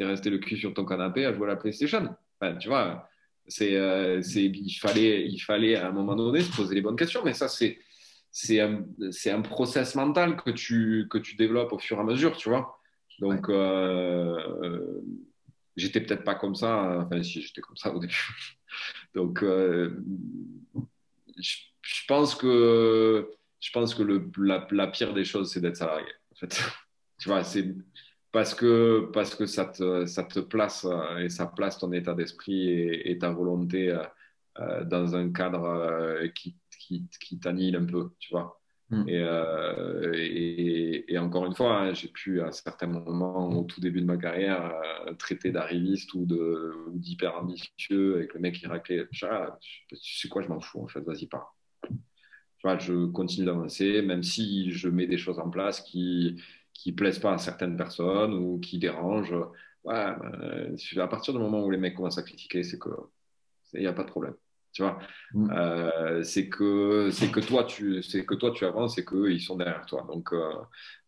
[0.00, 2.16] T'es resté le cul sur ton canapé à jouer à la PlayStation.
[2.58, 3.06] tu vois,
[3.46, 7.20] c'est, euh, il, fallait, il fallait à un moment donné se poser les bonnes questions.
[7.22, 7.78] Mais ça, c'est
[8.30, 8.82] c'est un,
[9.26, 12.80] un process mental que tu, que tu développes au fur et à mesure, tu vois.
[13.18, 15.02] Donc, euh, euh,
[15.76, 17.00] j'étais peut-être pas comme ça.
[17.04, 18.26] Enfin, si, j'étais comme ça au début.
[19.14, 20.02] Donc, euh,
[21.36, 23.30] je, pense que,
[23.60, 26.08] je pense que le, la, pire des choses, c'est d'être salarié.
[26.32, 26.58] En fait.
[27.18, 27.74] tu vois, c'est
[28.32, 30.86] parce que, parce que ça, te, ça te place
[31.18, 33.96] et ça place ton état d'esprit et, ta volonté
[34.84, 38.60] dans un cadre qui, qui, qui t'annihile un peu, tu vois.
[38.90, 39.04] Mm.
[39.08, 44.00] Euh, et, et, encore une fois, hein, j'ai pu à certains moments, au tout début
[44.00, 44.72] de ma carrière,
[45.06, 46.26] euh, traiter d'arriviste ou
[46.92, 49.06] d'hyper ambitieux avec le mec qui raclait.
[49.10, 49.26] tu
[49.96, 51.54] sais quoi, je m'en fous en fait, vas-y pas.
[52.64, 56.42] je continue d'avancer, même si je mets des choses en place qui
[56.82, 59.34] qui plaisent pas à certaines personnes ou qui dérangent.
[59.84, 62.88] Ouais, ben, à partir du moment où les mecs commencent à critiquer, c'est que
[63.74, 64.34] il n'y a pas de problème.
[64.72, 64.98] Tu vois,
[65.34, 65.50] mm.
[65.50, 69.42] euh, c'est que c'est que toi tu c'est que toi tu avances et qu'eux ils
[69.42, 70.06] sont derrière toi.
[70.10, 70.52] Donc euh,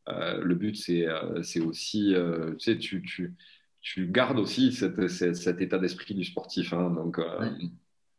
[0.08, 1.06] euh, le but c'est
[1.42, 3.34] c'est aussi tu sais tu, tu,
[3.80, 6.74] tu gardes aussi cette, cet état d'esprit du sportif.
[6.74, 6.90] Hein.
[6.90, 7.18] donc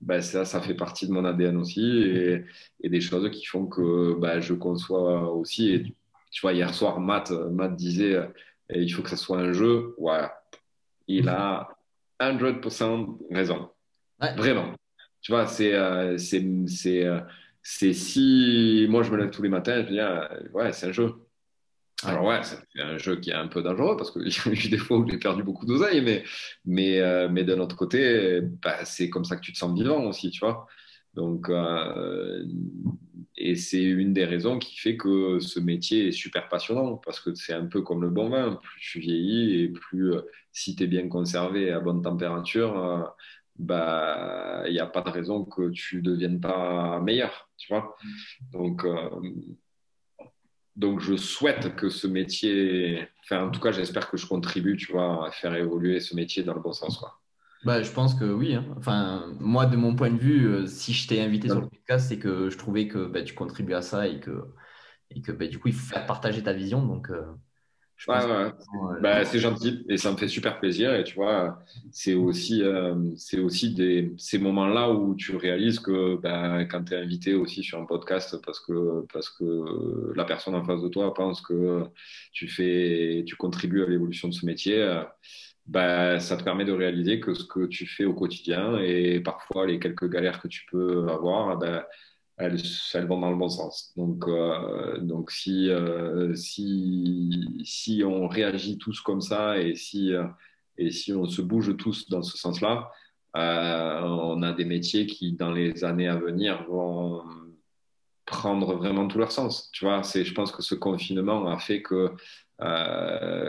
[0.01, 2.45] ben, ça ça fait partie de mon ADN aussi et,
[2.81, 5.73] et des choses qui font que ben, je conçois aussi.
[5.73, 5.95] Et
[6.33, 8.19] tu vois hier soir Matt Matt disait
[8.73, 9.93] il faut que ça soit un jeu.
[9.97, 10.27] Ouais,
[11.07, 11.69] il a
[12.19, 13.69] 100% raison.
[14.37, 14.73] Vraiment.
[15.21, 17.21] Tu vois, c'est euh, euh,
[17.61, 20.87] c'est si moi je me lève tous les matins, je me dis, ah, ouais, c'est
[20.87, 21.13] un jeu.
[22.03, 24.69] Alors ouais, c'est un jeu qui est un peu dangereux parce qu'il y a eu
[24.69, 26.25] des fois où j'ai perdu beaucoup d'oseille, mais,
[26.65, 30.03] mais, euh, mais d'un autre côté, bah, c'est comme ça que tu te sens vivant
[30.05, 30.67] aussi, tu vois.
[31.13, 31.49] Donc,
[33.37, 37.33] et c'est une des raisons qui fait que ce métier est super passionnant parce que
[37.35, 38.59] c'est un peu comme le bon vin.
[38.61, 40.13] Plus tu vieillis et plus,
[40.51, 43.13] si tu es bien conservé à bonne température,
[43.57, 47.95] bah, il n'y a pas de raison que tu ne deviennes pas meilleur, tu vois.
[48.51, 49.09] Donc, euh,
[50.75, 54.91] donc, je souhaite que ce métier, enfin, en tout cas, j'espère que je contribue, tu
[54.91, 57.19] vois, à faire évoluer ce métier dans le bon sens, quoi.
[57.63, 58.55] Bah, je pense que oui.
[58.55, 58.65] Hein.
[58.77, 62.09] Enfin, moi, de mon point de vue, euh, si je t'ai invité sur le podcast,
[62.09, 64.45] c'est que je trouvais que bah, tu contribues à ça et que,
[65.11, 66.85] et que bah, du coup, il faut faire partager ta vision.
[66.85, 67.23] Donc, euh,
[68.07, 69.01] Ouais, ouais.
[69.01, 70.93] Bah, c'est gentil et ça me fait super plaisir.
[70.93, 71.59] Et tu vois,
[71.91, 76.93] c'est aussi, euh, c'est aussi des, ces moments-là où tu réalises que ben, quand tu
[76.93, 80.89] es invité aussi sur un podcast parce que, parce que la personne en face de
[80.89, 81.85] toi pense que
[82.33, 84.83] tu, fais, tu contribues à l'évolution de ce métier,
[85.65, 89.65] ben, ça te permet de réaliser que ce que tu fais au quotidien et parfois
[89.65, 91.83] les quelques galères que tu peux avoir, ben,
[92.37, 92.57] elles,
[93.07, 93.93] vont dans le bon sens.
[93.95, 100.25] Donc, euh, donc si, euh, si, si on réagit tous comme ça et si, euh,
[100.77, 102.89] et si on se bouge tous dans ce sens-là,
[103.35, 107.23] on a des métiers qui, dans les années à venir, vont
[108.25, 109.69] prendre vraiment tout leur sens.
[109.71, 112.11] Tu vois, je pense que ce confinement a fait que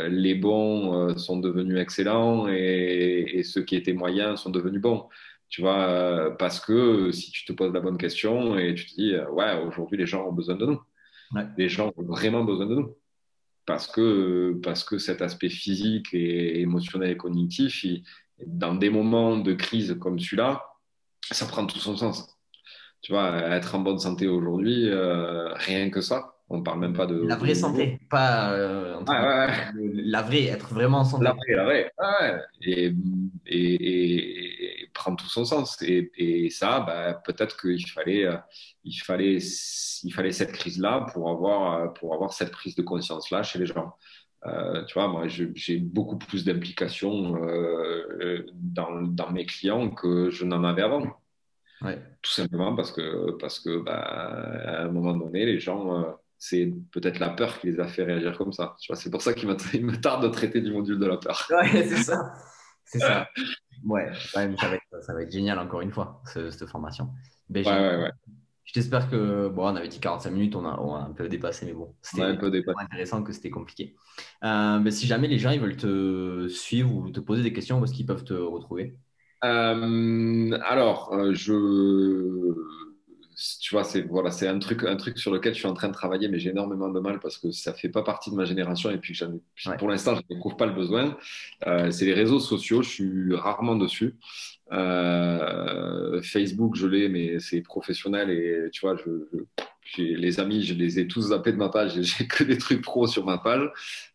[0.08, 5.08] les bons sont devenus excellents et, et, ceux qui étaient moyens sont devenus bons.
[5.54, 8.94] Tu vois, euh, parce que si tu te poses la bonne question et tu te
[8.96, 10.80] dis, euh, ouais, aujourd'hui, les gens ont besoin de nous.
[11.56, 12.96] Les gens ont vraiment besoin de nous.
[13.64, 17.86] Parce que, parce que cet aspect physique et émotionnel et cognitif,
[18.44, 20.60] dans des moments de crise comme celui-là,
[21.30, 22.36] ça prend tout son sens.
[23.00, 26.94] Tu vois, être en bonne santé aujourd'hui, euh, rien que ça, on ne parle même
[26.94, 27.26] pas de.
[27.26, 28.56] La vraie santé, pas.
[29.06, 31.24] La vraie, être vraiment en santé.
[31.24, 31.92] La vraie, la vraie.
[32.62, 32.94] Et,
[33.46, 35.76] et, et, prendre tout son sens.
[35.82, 38.36] Et, ça, bah, peut-être qu'il fallait, euh,
[38.84, 39.38] il fallait,
[40.02, 43.66] il fallait cette crise-là pour avoir, euh, pour avoir cette prise de conscience-là chez les
[43.66, 43.94] gens.
[44.46, 47.38] Euh, tu vois, moi, j'ai beaucoup plus d'implication
[48.54, 51.02] dans, dans, mes clients que je n'en avais avant.
[52.22, 57.18] Tout simplement parce que, parce que bah, à un moment donné, les gens c'est peut-être
[57.18, 58.76] la peur qui les a fait réagir comme ça.
[58.80, 61.48] Tu vois, c'est pour ça qu'il me tarde de traiter du module de la peur.
[61.50, 62.34] Ouais, c'est ça.
[62.84, 63.28] C'est ça.
[63.84, 67.10] Ouais, ça, va être, ça, va être, génial encore une fois, cette formation.
[67.48, 68.12] Ben, ouais, ouais,
[68.64, 71.28] Je t'espère que, bon, on avait dit 45 minutes, on a, on a un peu
[71.28, 73.94] dépassé, mais bon, c'était un peu intéressant que c'était compliqué.
[74.42, 77.80] Euh, ben, si jamais les gens ils veulent te suivre ou te poser des questions,
[77.80, 78.96] où est-ce qu'ils peuvent te retrouver?
[79.44, 81.52] Euh, Alors, euh, je
[83.60, 85.88] tu vois, c'est voilà, c'est un truc, un truc sur lequel je suis en train
[85.88, 88.44] de travailler, mais j'ai énormément de mal parce que ça fait pas partie de ma
[88.44, 89.18] génération et puis
[89.78, 91.16] pour l'instant, je n'éprouve pas le besoin.
[91.66, 94.14] Euh, c'est les réseaux sociaux, je suis rarement dessus.
[94.72, 99.10] Euh, Facebook, je l'ai, mais c'est professionnel et tu vois, je,
[99.98, 101.92] les amis, je les ai tous zappés de ma page.
[102.00, 103.70] J'ai que des trucs pro sur ma page.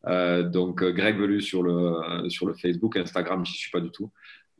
[0.07, 4.11] Euh, donc, Greg Velu sur le, sur le Facebook, Instagram, j'y suis pas du tout.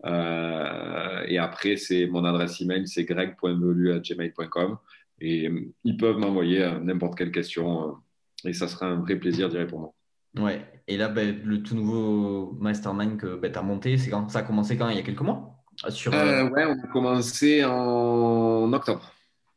[0.05, 4.77] Euh, et après, c'est mon adresse email, c'est greg.velu.gmail.com.
[5.21, 7.97] Et euh, ils peuvent m'envoyer euh, n'importe quelle question
[8.45, 9.93] et ça sera un vrai plaisir d'y répondre.
[10.37, 14.29] Ouais, et là, ben, le tout nouveau mastermind que ben, tu as monté, c'est quand?
[14.29, 14.87] Ça a commencé quand?
[14.89, 15.55] Il y a quelques mois?
[15.89, 19.13] Sur, Ouais, on a commencé en octobre.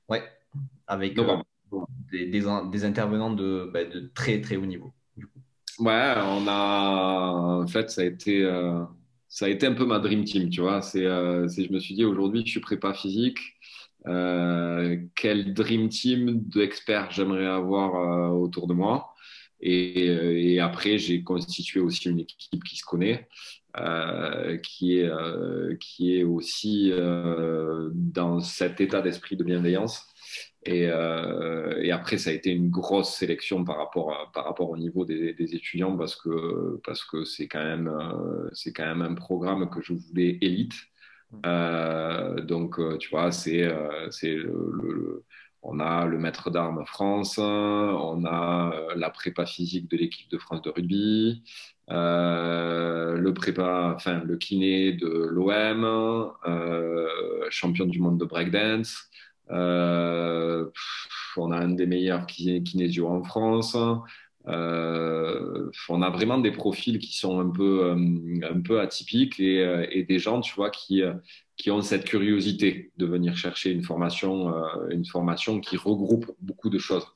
[0.09, 0.23] Ouais,
[0.87, 1.17] avec
[2.11, 4.93] des, des, intervenants de, ben, de, très très haut niveau.
[5.79, 8.45] Ouais, on a en fait, ça a été
[9.33, 10.83] ça a été un peu ma dream team, tu vois.
[10.83, 13.39] C'est, euh, je me suis dit aujourd'hui, je suis prépa physique.
[14.07, 19.15] Euh, quel dream team d'experts j'aimerais avoir euh, autour de moi.
[19.61, 20.05] Et,
[20.53, 23.27] et après, j'ai constitué aussi une équipe qui se connaît,
[24.63, 26.93] qui, est, qui est aussi
[27.95, 30.12] dans cet état d'esprit de bienveillance.
[30.65, 34.77] Et, euh, et, après, ça a été une grosse sélection par rapport, par rapport au
[34.77, 39.69] niveau des, étudiants parce que parce que c'est quand même euh, quand même un programme
[39.71, 40.75] que je voulais élite.
[42.45, 43.69] donc, tu vois, c'est
[45.65, 50.63] on a le maître d'armes France, on a la prépa physique de l'équipe de France
[50.63, 51.43] de rugby,
[51.89, 56.33] le prépa, enfin le kiné de l'OM,
[57.51, 59.11] champion du monde de breakdance.
[59.53, 60.67] Euh,
[61.37, 63.77] on a un des meilleurs kinésio en France.
[64.49, 70.05] Euh, on a vraiment des profils qui sont un peu, euh, un peu atypiques et,
[70.09, 71.03] des gens, tu vois, qui,
[71.57, 74.53] qui ont cette curiosité de venir chercher une formation,
[74.91, 77.07] une formation qui regroupe beaucoup de choses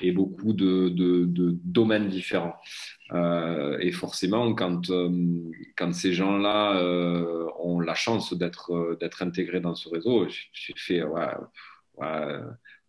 [0.00, 2.56] et beaucoup de, de, domaines différents.
[3.12, 4.90] et forcément, quand,
[5.76, 6.82] quand ces gens-là
[7.60, 11.28] ont la chance d'être d'être intégrés dans ce réseau, j'ai fait ouais,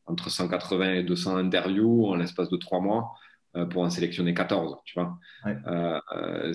[0.06, 3.14] entre 180 et 200 interviews en l'espace de trois mois
[3.56, 5.20] euh, pour en sélectionner 14, tu vois.
[5.46, 6.54] Euh, euh,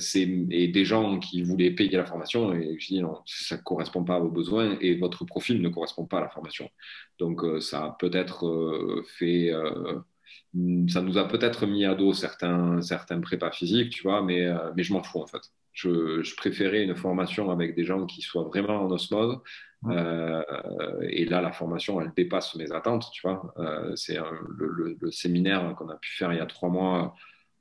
[0.51, 4.03] et des gens qui voulaient payer la formation et je dis non, ça ne correspond
[4.03, 6.69] pas à vos besoins et votre profil ne correspond pas à la formation.
[7.21, 9.53] Donc ça a peut-être fait,
[10.89, 14.83] ça nous a peut-être mis à dos certains, certains prépas physiques, tu vois, mais, mais
[14.83, 15.43] je m'en fous en fait.
[15.73, 19.39] Je, je, préférais une formation avec des gens qui soient vraiment en osmose,
[19.87, 20.43] euh,
[21.03, 23.53] et là, la formation, elle dépasse mes attentes, tu vois.
[23.59, 27.15] Euh, c'est le, séminaire qu'on a pu faire il y a trois mois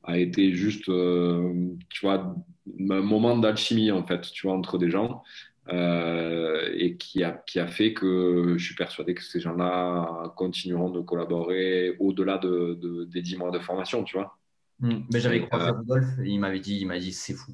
[0.03, 2.33] a été juste, euh, tu vois,
[2.79, 5.21] un moment d'alchimie, en fait, tu vois, entre des gens.
[5.69, 11.01] et qui a, qui a fait que je suis persuadé que ces gens-là continueront de
[11.01, 14.37] collaborer au-delà de, des dix mois de formation, tu vois.
[14.79, 15.01] Hmm.
[15.11, 17.51] Mais j'avais croisé Rodolphe, il m'avait dit, il m'a dit, c'est fou.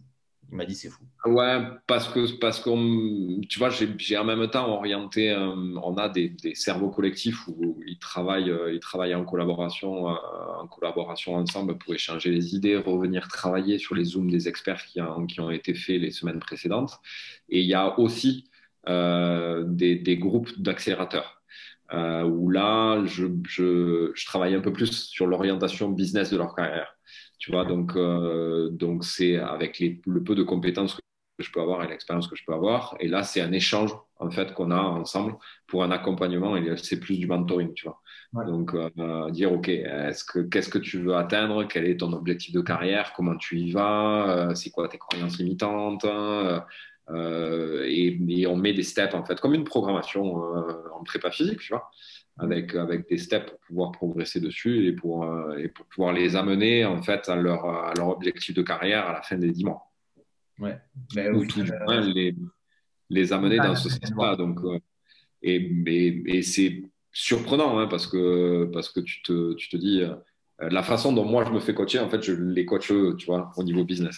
[0.54, 1.01] Il m'a dit c'est fou.
[1.26, 5.47] Ouais, parce que parce qu'on, tu vois, j'ai en même temps orienté, euh,
[5.82, 10.16] on a des, cerveaux collectifs où ils travaillent, euh, ils travaillent en collaboration, euh,
[10.62, 14.99] en collaboration ensemble pour échanger les idées, revenir travailler sur les zooms des experts qui,
[15.28, 16.99] qui ont été faits les semaines précédentes.
[17.49, 18.51] Et il y a aussi
[18.86, 21.41] des, groupes d'accélérateurs.
[21.91, 26.95] où là, je, je, travaille un peu plus sur l'orientation business de leur carrière.
[27.44, 31.02] Tu vois, donc euh, donc c'est avec les, le peu de compétences que
[31.44, 32.96] je peux avoir et l'expérience que je peux avoir.
[33.02, 35.36] Et là, c'est un échange en fait qu'on a ensemble
[35.68, 36.56] pour un accompagnement.
[36.56, 38.02] Et c'est plus du mentoring, tu vois.
[38.46, 41.66] Donc euh, dire ok, est-ce que qu'est-ce que tu veux atteindre?
[41.68, 43.12] Quel est ton objectif de carrière?
[43.14, 44.52] Comment tu y vas?
[44.52, 46.06] Euh, C'est quoi tes croyances limitantes?
[47.14, 51.74] Et, et, on met des steps en fait, comme une programmation en prépa physique, tu
[51.74, 51.91] vois
[52.38, 56.36] avec, avec des steps pour pouvoir progresser dessus et pour, euh, et pour pouvoir les
[56.36, 59.66] amener en fait à leur, à leur objectif de carrière à la fin des 10
[59.66, 59.92] mois.
[60.60, 60.78] Ouais.
[61.34, 62.36] Ou tout du moins les,
[63.10, 64.36] les amener dans ce sens-là.
[64.36, 64.80] Donc, euh,
[65.42, 65.56] et,
[65.86, 70.16] et, et c'est surprenant hein, parce, que, parce que tu te, tu te dis euh,
[70.60, 73.28] la façon dont moi je me fais coacher, en fait, je les coach eux, tu
[73.28, 74.18] vois, au niveau business.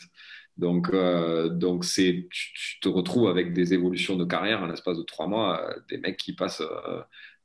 [0.57, 0.89] Donc,
[1.51, 5.75] donc c'est, tu, te retrouves avec des évolutions de carrière en l'espace de trois mois,
[5.89, 6.63] des mecs qui passent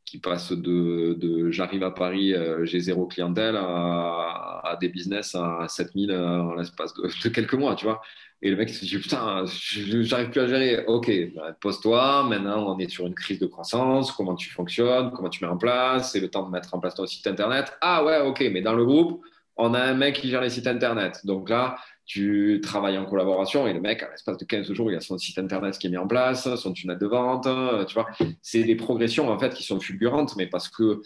[0.04, 6.10] qui passe de, j'arrive à Paris, euh, j'ai zéro clientèle, à, des business à 7000
[6.10, 8.00] euh, en l'espace de, de, quelques mois, tu vois.
[8.42, 10.84] Et le mec se dit, putain, j'arrive plus à gérer.
[10.86, 15.28] Ok, bah, pose-toi, maintenant on est sur une crise de croissance, comment tu fonctionnes, comment
[15.28, 17.72] tu mets en place, c'est le temps de mettre en place ton site internet.
[17.80, 19.22] Ah ouais, ok, mais dans le groupe,
[19.56, 21.20] on a un mec qui gère les sites internet.
[21.24, 21.76] Donc là,
[22.10, 25.16] tu travailles en collaboration et le mec, à l'espace de 15 jours, il a son
[25.16, 27.46] site internet qui est mis en place, son tunnel de vente,
[27.86, 28.08] tu vois.
[28.42, 31.02] C'est des progressions en fait qui sont fulgurantes, mais parce que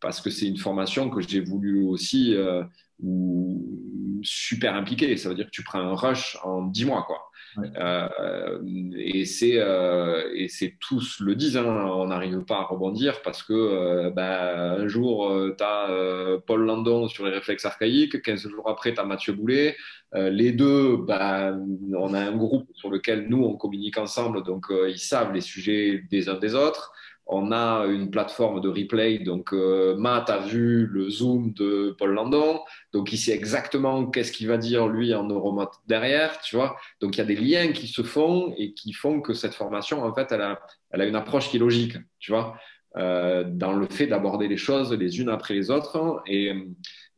[0.00, 2.64] parce que c'est une formation que j'ai voulu aussi euh,
[4.22, 5.16] super impliquée.
[5.16, 7.27] Ça veut dire que tu prends un rush en 10 mois, quoi.
[7.76, 8.58] Euh,
[8.96, 13.42] et c'est euh, et c'est tous le disent, hein, on n'arrive pas à rebondir parce
[13.42, 18.68] que euh, ben, un jour tu as Paul Landon sur les réflexes archaïques, 15 jours
[18.68, 19.76] après tu as Mathieu Boulet.
[20.14, 21.64] les deux, ben,
[21.96, 26.02] on a un groupe sur lequel nous on communique ensemble, donc ils savent les sujets
[26.10, 26.92] des uns des autres
[27.28, 29.18] on a une plateforme de replay.
[29.18, 32.60] Donc, euh, Matt a vu le Zoom de Paul Landon.
[32.94, 36.76] Donc, il sait exactement qu'est-ce qu'il va dire, lui, en neuromote derrière, tu vois.
[37.02, 40.02] Donc, il y a des liens qui se font et qui font que cette formation,
[40.02, 42.56] en fait, elle a, une approche qui est logique, tu vois,
[42.96, 46.22] euh, dans le fait d'aborder les choses les unes après les autres.
[46.26, 46.54] Et,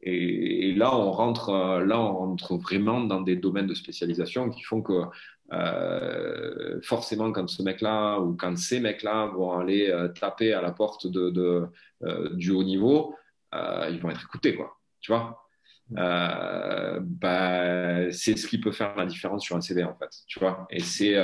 [0.03, 1.53] et, là, on rentre,
[1.87, 5.05] là, on rentre vraiment dans des domaines de spécialisation qui font que
[5.53, 10.71] euh, forcément, quand ce mec-là ou quand ces mecs-là vont aller euh, taper à la
[10.71, 11.67] porte de, de
[12.05, 13.15] euh, du haut niveau,
[13.53, 14.79] ils vont être écoutés, quoi.
[15.01, 15.45] Tu vois?
[15.91, 20.11] Bah, C'est ce qui peut faire la différence sur un CV, en fait.
[20.27, 20.67] Tu vois?
[20.71, 21.17] Et c'est.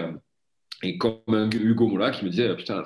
[0.83, 2.83] Et comme Hugo Moula qui me disait, putain,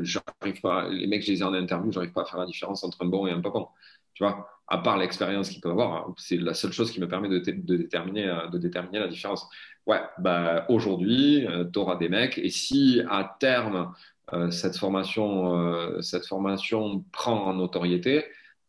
[0.00, 2.82] j'arrive pas, les mecs, je les ai en interview, j'arrive pas à faire la différence
[2.84, 3.68] entre un bon et un pas bon.
[4.14, 7.08] Tu vois, à part l'expérience qu'il peut avoir, hein, c'est la seule chose qui me
[7.08, 9.46] permet de, déterminer, de déterminer la différence.
[9.88, 13.92] Ouais, bah, aujourd'hui, tu auras des mecs, et si à terme,
[14.50, 18.26] cette, formation, cette formation prend en notoriété,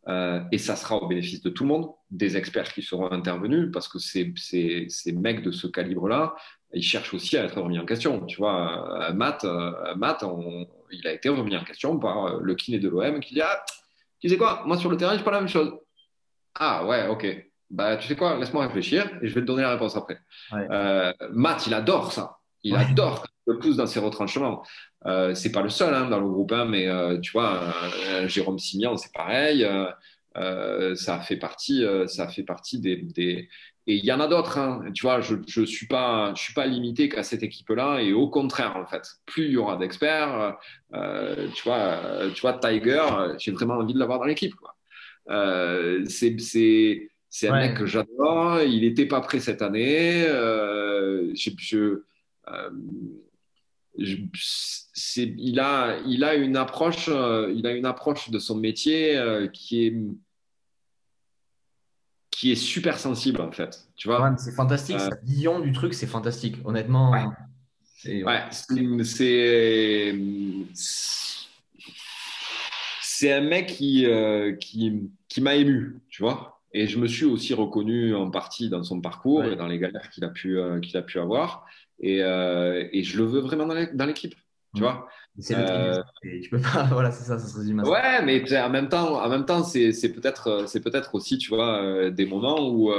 [0.07, 3.69] euh, et ça sera au bénéfice de tout le monde, des experts qui seront intervenus,
[3.71, 6.35] parce que ces, ces, ces mecs de ce calibre-là,
[6.73, 8.25] ils cherchent aussi à être remis en question.
[8.25, 10.23] Tu vois, euh, Matt, euh, Matt
[10.91, 13.63] il a été remis en question par le kiné de l'OM qui dit Ah,
[14.19, 15.73] tu sais quoi, moi sur le terrain, je pas la même chose.
[16.55, 17.48] Ah ouais, ok.
[17.69, 20.19] Bah, tu sais quoi, laisse-moi réfléchir et je vais te donner la réponse après.
[21.31, 22.39] Matt, il adore ça.
[22.63, 24.63] Il adore le pousse dans ses retranchements.
[25.05, 27.73] Euh, c'est pas le seul hein, dans le groupe, hein, mais euh, tu vois,
[28.27, 29.67] Jérôme Simian, c'est pareil.
[30.37, 33.49] Euh, ça fait partie, ça fait partie des,
[33.87, 34.57] et il y en a d'autres.
[34.57, 34.91] Hein.
[34.93, 38.29] Tu vois, je ne suis pas, je suis pas limité qu'à cette équipe-là, et au
[38.29, 40.57] contraire, en fait, plus il y aura d'experts,
[40.91, 41.99] tu vois,
[42.33, 43.03] tu vois, Tiger,
[43.37, 44.53] j'ai vraiment envie de l'avoir dans l'équipe.
[46.07, 48.61] c'est c'est un mec que j'adore.
[48.61, 50.25] Il n'était pas prêt cette année.
[50.25, 52.01] je, je
[55.17, 59.47] il, a, il, a une approche, euh, il a une approche de son métier euh,
[59.47, 59.95] qui est
[62.31, 63.87] qui est super sensible en fait.
[63.97, 64.33] Tu vois?
[64.37, 64.95] C'est fantastique.
[64.95, 66.55] Euh, sa vision du truc, c'est fantastique.
[66.63, 67.13] Honnêtement,
[73.01, 74.07] c'est un mec qui
[74.59, 76.58] qui, qui m'a ému, tu vois?
[76.71, 80.09] Et je me suis aussi reconnu en partie dans son parcours et dans les galères
[80.09, 81.65] qu'il a pu qu'il a pu avoir.
[81.99, 84.35] Et, euh, et, je le veux vraiment dans l'équipe.
[84.75, 85.07] Tu vois
[85.39, 88.89] c'est euh, tu peux pas, voilà, c'est ça, ça se résume Ouais, mais en même
[88.89, 92.91] temps, en même temps, c'est, peut-être, c'est peut-être aussi, tu vois, euh, des moments où,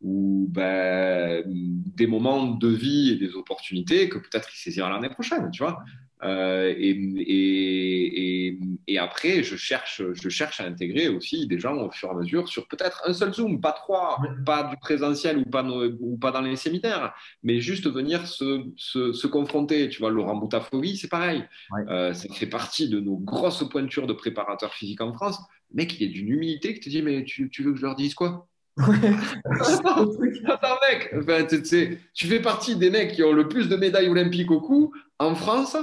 [0.00, 5.50] où ben, des moments de vie et des opportunités que peut-être il saisira l'année prochaine,
[5.50, 5.82] tu vois.
[6.24, 8.58] Euh, et, et,
[8.88, 12.14] et, après, je cherche, je cherche à intégrer aussi des gens au fur et à
[12.14, 16.32] mesure sur peut-être un seul Zoom, pas trois, pas du présentiel ou pas, ou pas
[16.32, 19.88] dans les séminaires, mais juste venir se, se, se confronter.
[19.88, 21.44] Tu vois, Laurent Boutafouri, c'est pareil.
[21.88, 25.38] Euh, ça fait partie de nos grosses pointures de préparateurs physiques en France.
[25.70, 27.84] Le mec, il est d'une humilité qui te dit Mais tu, tu veux que je
[27.84, 28.47] leur dise quoi?
[30.46, 34.50] Attends, mec, enfin, tu fais partie des mecs qui ont le plus de médailles olympiques
[34.50, 35.76] au cou en France.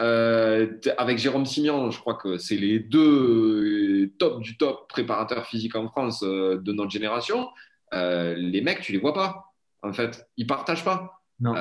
[0.00, 0.66] Euh,
[0.98, 5.88] avec Jérôme Simian, je crois que c'est les deux top du top préparateurs physiques en
[5.88, 7.48] France euh, de notre génération.
[7.92, 9.52] Euh, les mecs, tu les vois pas.
[9.82, 11.22] En fait, ils partagent pas.
[11.40, 11.54] Non.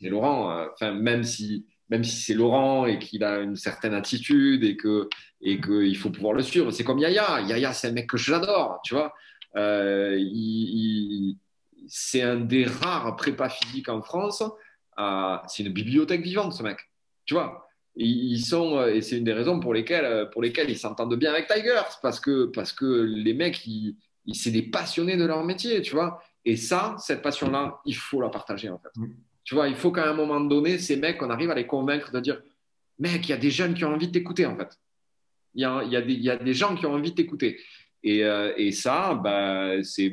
[0.00, 0.66] c'est Laurent.
[0.80, 5.08] Même si même si c'est Laurent et qu'il a une certaine attitude et que
[5.40, 6.70] et qu'il faut pouvoir le suivre.
[6.70, 7.40] C'est comme Yaya.
[7.42, 9.14] Yaya, c'est un mec que j'adore, tu vois.
[11.88, 14.42] C'est un des rares prépas physiques en France.
[15.48, 16.78] c'est une bibliothèque vivante, ce mec.
[17.24, 17.68] Tu vois,
[17.98, 21.16] ils sont, euh, et c'est une des raisons pour lesquelles, euh, pour lesquelles ils s'entendent
[21.16, 23.96] bien avec Tigers, parce que, parce que les mecs, ils,
[24.32, 26.22] c'est des passionnés de leur métier, tu vois.
[26.44, 29.00] Et ça, cette passion-là, il faut la partager, en fait.
[29.44, 32.12] Tu vois, il faut qu'à un moment donné, ces mecs, on arrive à les convaincre
[32.12, 32.40] de dire,
[32.98, 34.78] mec, il y a des jeunes qui ont envie de t'écouter, en fait.
[35.54, 37.58] Il y a, y, a y a des gens qui ont envie de t'écouter.
[38.02, 40.10] Et, euh, et, ça, bah, c'est,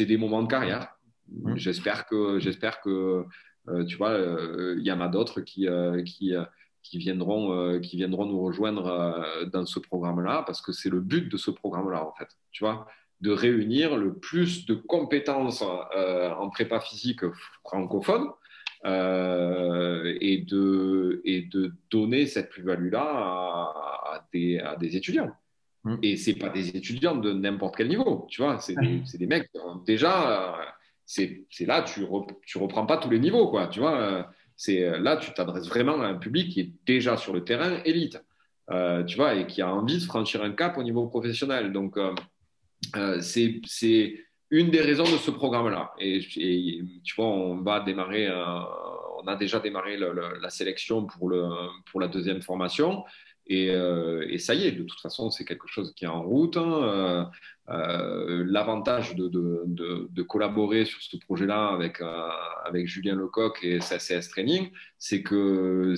[0.00, 0.88] des moments de carrière.
[1.28, 1.56] Mm.
[1.56, 3.24] J'espère que, j'espère que
[3.88, 4.18] tu vois,
[4.76, 5.66] il y en a d'autres qui,
[6.04, 6.34] qui
[6.84, 11.00] qui viendront, euh, qui viendront nous rejoindre euh, dans ce programme-là, parce que c'est le
[11.00, 12.28] but de ce programme-là, en fait.
[12.52, 12.86] Tu vois,
[13.20, 15.64] de réunir le plus de compétences
[15.96, 17.24] euh, en prépa physique
[17.64, 18.28] francophone
[18.86, 25.34] et, de, et de donner cette plus-value-là à, des, à, des, étudiants.
[25.84, 25.96] Mmh.
[26.02, 29.50] Et ce pas des étudiants de n'importe quel niveau, tu vois, c'est des, des, mecs
[29.86, 30.56] déjà,
[31.04, 32.06] c'est là, tu, ne
[32.46, 36.00] tu reprends pas tous les niveaux, quoi, tu vois c'est euh, là, tu t'adresses vraiment
[36.00, 38.22] à un public qui est déjà sur le terrain élite,
[38.70, 41.72] euh, tu vois, et qui a envie de franchir un cap au niveau professionnel.
[41.72, 45.92] Donc, euh, c'est une des raisons de ce programme-là.
[45.98, 46.20] Et,
[47.02, 51.48] tu vois, on va démarrer, on a déjà démarré la sélection pour, le,
[51.90, 53.04] pour la deuxième formation.
[53.46, 56.56] Et, et, ça y est, de toute façon, c'est quelque chose qui est en route.
[56.56, 57.30] Hein.
[57.70, 62.28] Euh, l'avantage de, collaborer sur ce projet-là avec, euh,
[62.84, 65.94] Julien Lecoq et SACS Training, c'est que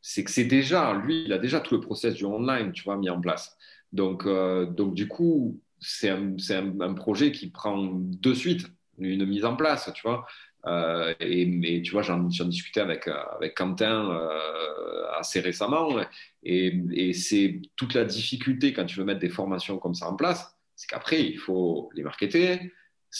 [0.00, 3.20] c'est déjà lui, il a déjà tout le process du online, tu vois, mis en
[3.20, 3.56] place.
[3.92, 8.66] Donc euh, donc du coup, c'est un, un, un, projet qui prend de suite
[8.98, 10.24] une mise en place, tu vois.
[10.66, 15.96] Euh, et, mais tu vois, j'en discutais avec, avec Quentin euh, assez récemment.
[16.42, 20.16] Et, et c'est toute la difficulté quand tu veux mettre des formations comme ça en
[20.16, 22.72] place, c'est qu'après, il faut les marketer,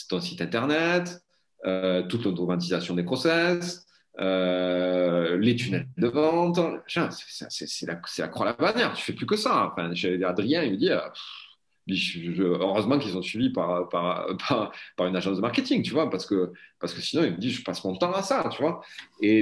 [0.09, 1.23] ton site internet,
[1.65, 3.85] euh, toute l'automatisation des process,
[4.19, 6.59] euh, les tunnels de vente.
[6.87, 8.93] C'est la, la, croix à la bannière.
[8.93, 9.71] Tu fais plus que ça.
[9.71, 9.91] Enfin,
[10.25, 10.89] Adrien, il me dit
[11.89, 14.27] heureusement qu'ils sont suivis par, par,
[14.97, 17.57] par, une agence de marketing, tu vois, parce que, parce que sinon, ils me disent,
[17.57, 18.81] je passe mon temps à ça, tu vois.
[19.21, 19.39] Et,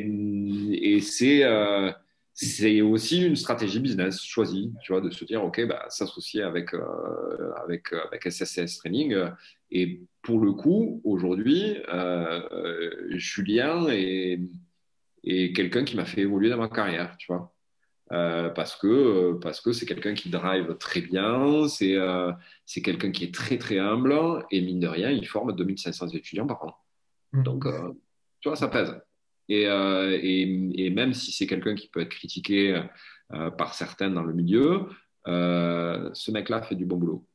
[0.81, 1.91] et c'est euh,
[2.83, 7.51] aussi une stratégie business choisie, tu vois, de se dire, OK, bah, s'associer avec, euh,
[7.63, 9.15] avec, avec SSS Training.
[9.69, 14.39] Et pour le coup, aujourd'hui, euh, Julien est,
[15.23, 17.53] est quelqu'un qui m'a fait évoluer dans ma carrière, tu vois.
[18.11, 22.31] Euh, parce que parce que c'est quelqu'un qui drive très bien, c'est euh,
[22.65, 24.13] c'est quelqu'un qui est très très humble
[24.51, 26.75] et mine de rien, il forme 2500 étudiants par an.
[27.31, 27.43] Mmh.
[27.43, 27.93] Donc, euh,
[28.41, 28.99] tu vois, ça pèse.
[29.47, 32.81] Et, et, et même si c'est quelqu'un qui peut être critiqué
[33.57, 34.85] par certains dans le milieu,
[35.25, 37.25] ce mec-là fait du bon boulot.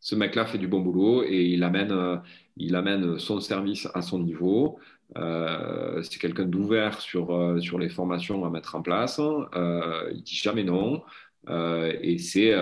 [0.00, 2.22] Ce mec-là fait du bon boulot et il amène,
[2.56, 4.78] il amène son service à son niveau.
[5.16, 9.18] Euh, c'est quelqu'un d'ouvert sur, euh, sur les formations à mettre en place.
[9.18, 11.02] Euh, il dit jamais non.
[11.48, 12.54] et c'est,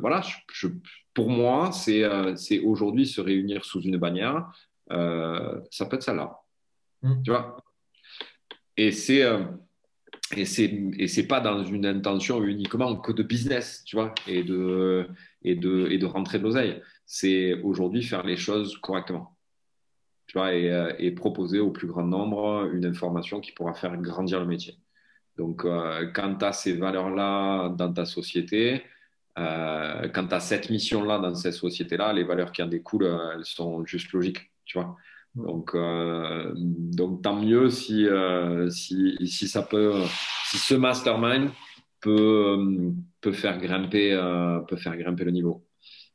[0.00, 0.22] voilà,
[0.52, 0.68] je,
[1.14, 2.04] pour moi, c'est,
[2.36, 4.50] c'est aujourd'hui se réunir sous une bannière.
[4.90, 6.38] ça peut être ça là.
[7.02, 7.22] Mmh.
[7.22, 7.56] Tu vois?
[8.76, 9.22] Et c'est.
[10.36, 14.42] et c'est et c'est pas dans une intention uniquement que de business, tu vois, et
[14.42, 15.06] de
[15.42, 16.82] et de et de rentrer de l'oseille.
[17.06, 19.33] C'est aujourd'hui faire les choses correctement.
[20.36, 24.78] Euh, et, proposer au plus grand nombre une information qui pourra faire grandir le métier.
[25.36, 28.82] Donc, euh, quand tu as ces valeurs-là dans ta société,
[29.38, 33.44] euh, quand tu as cette mission-là dans cette société-là, les valeurs qui en découlent, elles
[33.44, 34.96] sont juste logiques, tu vois.
[35.34, 38.06] Donc, donc tant mieux si,
[38.70, 39.92] si, si, ça peut,
[40.46, 41.50] si ce mastermind
[42.00, 44.16] peut, peut, faire grimper,
[44.68, 45.64] peut faire grimper le niveau.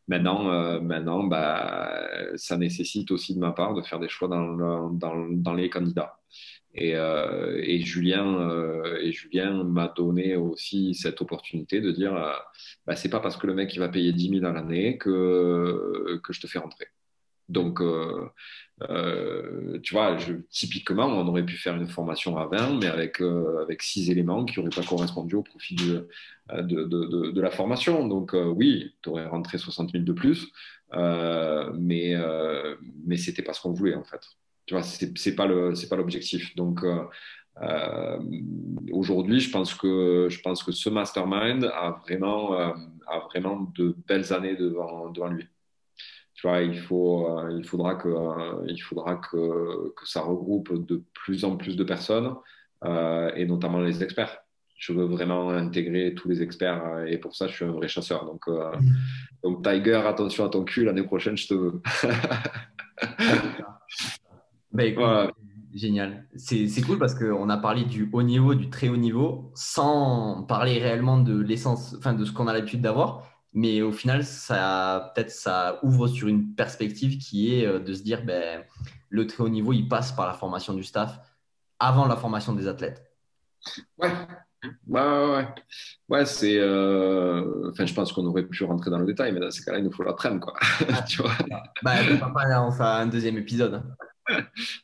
[0.09, 1.91] Maintenant, euh, maintenant bah,
[2.35, 6.17] ça nécessite aussi de ma part de faire des choix dans, les candidats.
[6.73, 12.13] Et, euh, euh, et Julien m'a donné aussi cette opportunité de dire
[12.87, 16.19] bah, c'est pas parce que le mec il va payer 10 000 à l'année que,
[16.23, 16.87] que je te fais rentrer.
[17.49, 17.81] Donc,
[18.89, 20.17] euh, tu vois,
[20.49, 24.45] typiquement, on aurait pu faire une formation à 20, mais avec, euh, avec six éléments
[24.45, 26.07] qui n'auraient pas correspondu au profit de,
[26.53, 28.07] de, de, de la formation.
[28.07, 30.47] Donc, euh, oui, tu aurais rentré 60 000 de plus,
[30.93, 32.15] mais,
[33.05, 34.21] mais ce n'était pas ce qu'on voulait, en fait.
[34.65, 36.55] Tu vois, ce n'est pas l'objectif.
[36.55, 36.85] Donc,
[38.93, 44.31] aujourd'hui, je, pense que, je pense que ce mastermind a vraiment, a vraiment de belles
[44.31, 45.47] années devant, devant lui
[46.45, 51.43] il, faut, euh, il faudra, que, euh, il faudra que, que, ça regroupe de plus
[51.45, 52.33] en plus de personnes,
[52.85, 54.39] euh, et notamment les experts.
[54.77, 58.25] Je veux vraiment intégrer tous les experts, et pour ça, je suis un vrai chasseur.
[58.25, 58.45] Donc,
[59.43, 61.81] donc Tiger, attention à ton cul, l'année prochaine, je te veux.
[64.71, 64.95] Ben,
[65.73, 66.27] génial.
[66.35, 70.77] C'est cool parce qu'on a parlé du haut niveau, du très haut niveau, sans parler
[70.79, 73.23] réellement de l'essence, enfin de ce qu'on a l'habitude d'avoir.
[73.53, 78.03] Mais au final, ça peut-être ça ouvre sur une perspective qui est euh, de se
[78.03, 78.63] dire ben,
[79.09, 81.19] le très haut niveau, il passe par la formation du staff
[81.79, 83.03] avant la formation des athlètes.
[83.97, 84.11] Ouais,
[84.87, 85.47] ouais, ouais.
[86.09, 86.57] Ouais, c'est.
[86.57, 89.79] Euh, enfin, je pense qu'on aurait pu rentrer dans le détail, mais dans ces cas-là,
[89.79, 90.53] il nous faut l'après-midi, quoi.
[91.07, 91.31] tu vois
[91.81, 91.95] bah,
[92.61, 93.83] on fait un deuxième épisode.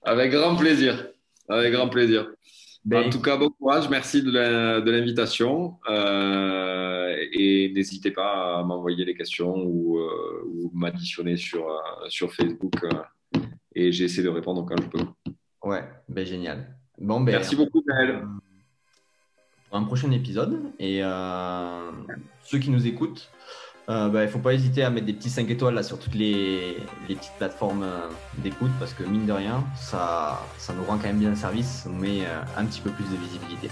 [0.04, 1.08] Avec grand plaisir.
[1.50, 2.28] Avec grand plaisir.
[2.86, 3.90] Ben, en tout cas, bon courage.
[3.90, 5.78] Merci de l'invitation.
[5.90, 6.95] Euh,
[7.32, 11.80] et n'hésitez pas à m'envoyer des questions ou, euh, m'additionner sur, euh,
[12.10, 12.74] sur Facebook.
[13.74, 15.06] et j'essaie de répondre quand je peux.
[15.64, 16.78] Ouais, ben, génial.
[16.98, 18.26] Bon, ben, Merci beaucoup, Gaël.
[19.70, 20.62] Pour un prochain épisode.
[20.80, 21.02] Et
[22.44, 23.30] ceux qui nous écoutent,
[23.88, 26.16] euh, il ne faut pas hésiter à mettre des petits 5 étoiles là, sur toutes
[26.16, 26.78] les,
[27.08, 31.20] petites plateformes euh, d'écoute parce que mine de rien, ça, ça nous rend quand même
[31.20, 33.70] bien service, ça nous met euh, un petit peu plus de visibilité.